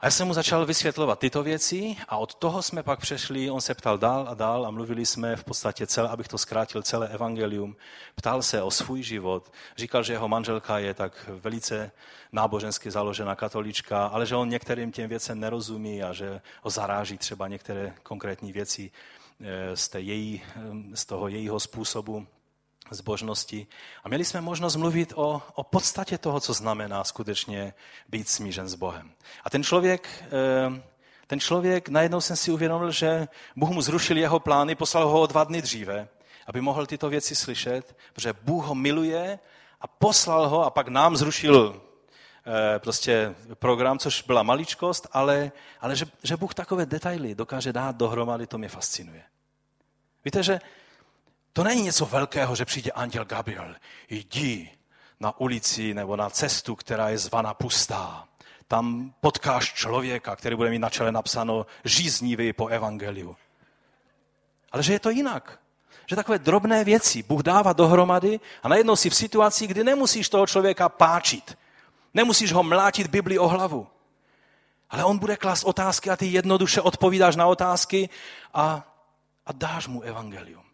[0.00, 3.60] A já jsem mu začal vysvětlovat tyto věci a od toho jsme pak přešli, on
[3.60, 7.08] se ptal dál a dál a mluvili jsme v podstatě celé, abych to zkrátil, celé
[7.08, 7.76] evangelium.
[8.14, 11.90] Ptal se o svůj život, říkal, že jeho manželka je tak velice
[12.32, 17.48] nábožensky založená katolička, ale že on některým těm věcem nerozumí a že ho zaráží třeba
[17.48, 18.90] některé konkrétní věci
[19.40, 22.26] eh, z, té její, eh, z toho jejího způsobu
[22.90, 23.66] zbožnosti.
[24.04, 27.74] A měli jsme možnost mluvit o, o podstatě toho, co znamená skutečně
[28.08, 29.10] být smířen s Bohem.
[29.44, 30.82] A ten člověk, eh,
[31.26, 35.26] ten člověk, najednou jsem si uvědomil, že Bůh mu zrušil jeho plány, poslal ho o
[35.26, 36.08] dva dny dříve,
[36.46, 39.38] aby mohl tyto věci slyšet, protože Bůh ho miluje
[39.80, 41.82] a poslal ho a pak nám zrušil
[42.46, 47.96] eh, prostě program, což byla maličkost, ale, ale že, že Bůh takové detaily dokáže dát
[47.96, 49.22] dohromady, to mě fascinuje.
[50.24, 50.60] Víte, že
[51.52, 53.74] to není něco velkého, že přijde anděl Gabriel.
[54.08, 54.70] Jdi
[55.20, 58.24] na ulici nebo na cestu, která je zvaná pustá.
[58.68, 63.36] Tam potkáš člověka, který bude mít na čele napsáno žíznivý po evangeliu.
[64.72, 65.60] Ale že je to jinak.
[66.06, 70.46] Že takové drobné věci Bůh dává dohromady a najednou si v situaci, kdy nemusíš toho
[70.46, 71.58] člověka páčit.
[72.14, 73.86] Nemusíš ho mlátit Bibli o hlavu.
[74.90, 78.08] Ale on bude klást otázky a ty jednoduše odpovídáš na otázky
[78.54, 78.94] a,
[79.46, 80.67] a dáš mu evangelium.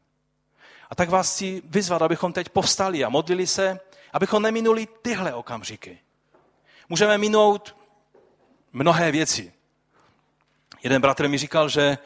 [0.94, 3.80] A tak vás chci vyzvat, abychom teď povstali a modlili se
[4.12, 5.98] Abychom neminuli tyhle okamžiky.
[6.88, 7.76] Můžeme minout
[8.72, 9.52] mnohé věci.
[10.82, 11.98] Jeden bratr mi říkal, že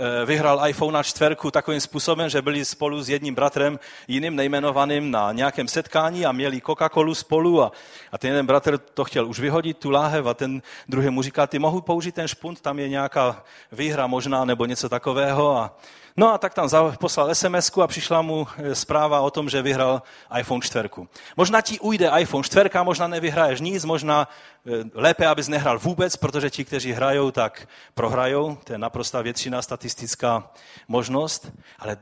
[0.00, 3.78] Eh, vyhrál iPhone na čtverku takovým způsobem, že byli spolu s jedním bratrem,
[4.08, 7.72] jiným nejmenovaným na nějakém setkání a měli Coca-Colu spolu a,
[8.12, 11.46] a ten jeden bratr to chtěl už vyhodit, tu láhev a ten druhý mu říkal,
[11.46, 15.78] ty mohu použít ten špunt, tam je nějaká výhra možná nebo něco takového a
[16.18, 20.02] No a tak tam poslal sms a přišla mu e, zpráva o tom, že vyhrál
[20.38, 20.88] iPhone 4.
[21.36, 24.28] Možná ti ujde iPhone 4, možná nevyhraješ nic, možná
[24.66, 28.56] e, lépe, abys nehrál vůbec, protože ti, kteří hrajou, tak prohrajou.
[28.64, 30.50] To je naprosta většina statistická
[30.88, 31.52] možnost.
[31.78, 31.96] Ale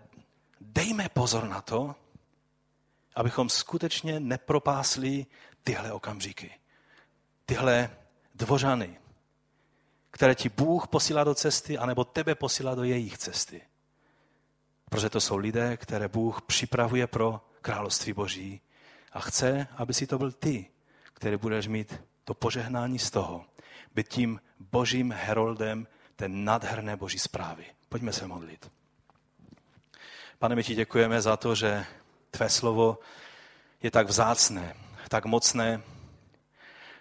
[0.61, 1.95] dejme pozor na to,
[3.15, 5.27] abychom skutečně nepropásli
[5.65, 6.51] tyhle okamžiky.
[7.47, 7.91] Tyhle
[8.35, 8.99] dvořany,
[10.11, 13.63] které ti Bůh posílá do cesty, anebo tebe posílá do jejich cesty.
[14.91, 18.61] Protože to jsou lidé, které Bůh připravuje pro království Boží
[19.13, 20.67] a chce, aby si to byl ty,
[21.13, 23.45] který budeš mít to požehnání z toho,
[23.95, 27.65] být tím božím heroldem té nadherné boží zprávy.
[27.89, 28.71] Pojďme se modlit.
[30.39, 31.87] Pane, my ti děkujeme za to, že
[32.31, 32.99] tvé slovo
[33.83, 34.75] je tak vzácné,
[35.09, 35.83] tak mocné,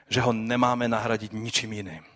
[0.10, 2.15] že ho nemáme nahradit ničím jiným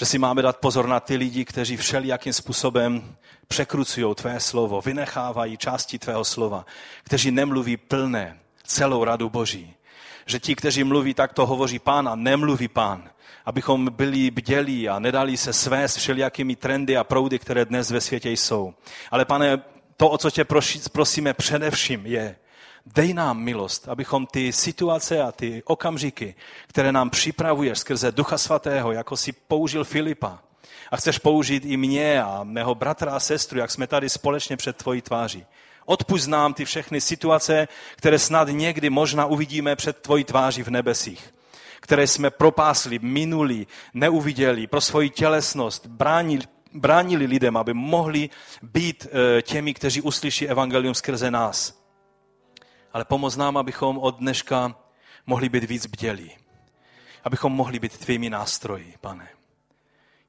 [0.00, 3.16] že si máme dát pozor na ty lidi, kteří všelijakým způsobem
[3.48, 6.66] překrucují tvé slovo, vynechávají části tvého slova,
[7.02, 9.74] kteří nemluví plné celou radu Boží.
[10.26, 13.10] Že ti, kteří mluví, tak to hovoří pán a nemluví pán.
[13.44, 18.00] Abychom byli bdělí a nedali se své s všelijakými trendy a proudy, které dnes ve
[18.00, 18.74] světě jsou.
[19.10, 19.62] Ale pane,
[19.96, 20.44] to, o co tě
[20.92, 22.36] prosíme především, je,
[22.86, 26.34] Dej nám milost, abychom ty situace a ty okamžiky,
[26.66, 30.38] které nám připravuješ skrze Ducha Svatého, jako si použil Filipa,
[30.90, 34.76] a chceš použít i mě a mého bratra a sestru, jak jsme tady společně před
[34.76, 35.46] tvojí tváří.
[35.84, 41.34] Odpust nám ty všechny situace, které snad někdy možná uvidíme před tvojí tváří v nebesích.
[41.80, 48.30] Které jsme propásli, minuli, neuviděli, pro svoji tělesnost, bránili, bránili lidem, aby mohli
[48.62, 51.79] být eh, těmi, kteří uslyší evangelium skrze nás
[52.92, 54.76] ale pomoz nám, abychom od dneška
[55.26, 56.36] mohli být víc bdělí.
[57.24, 59.28] Abychom mohli být tvými nástroji, pane.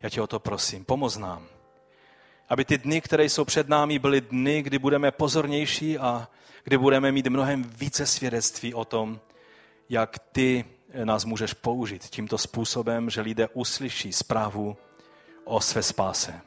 [0.01, 1.47] Já tě o to prosím, pomoz nám.
[2.49, 6.27] Aby ty dny, které jsou před námi, byly dny, kdy budeme pozornější a
[6.63, 9.19] kdy budeme mít mnohem více svědectví o tom,
[9.89, 10.65] jak ty
[11.03, 14.77] nás můžeš použít tímto způsobem, že lidé uslyší zprávu
[15.43, 16.41] o své spáse.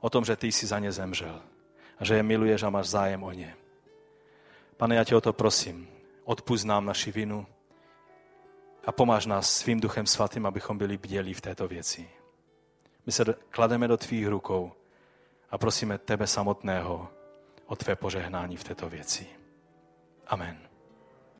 [0.00, 1.42] O tom, že ty jsi za ně zemřel
[1.98, 3.54] a že je miluješ a máš zájem o ně.
[4.80, 5.88] Pane, já tě o to prosím.
[6.24, 7.46] Odpust nám naši vinu
[8.84, 12.10] a pomáž nás svým duchem svatým, abychom byli bdělí v této věci.
[13.06, 14.72] My se klademe do tvých rukou
[15.50, 17.08] a prosíme tebe samotného
[17.66, 19.26] o tvé požehnání v této věci.
[20.26, 20.69] Amen.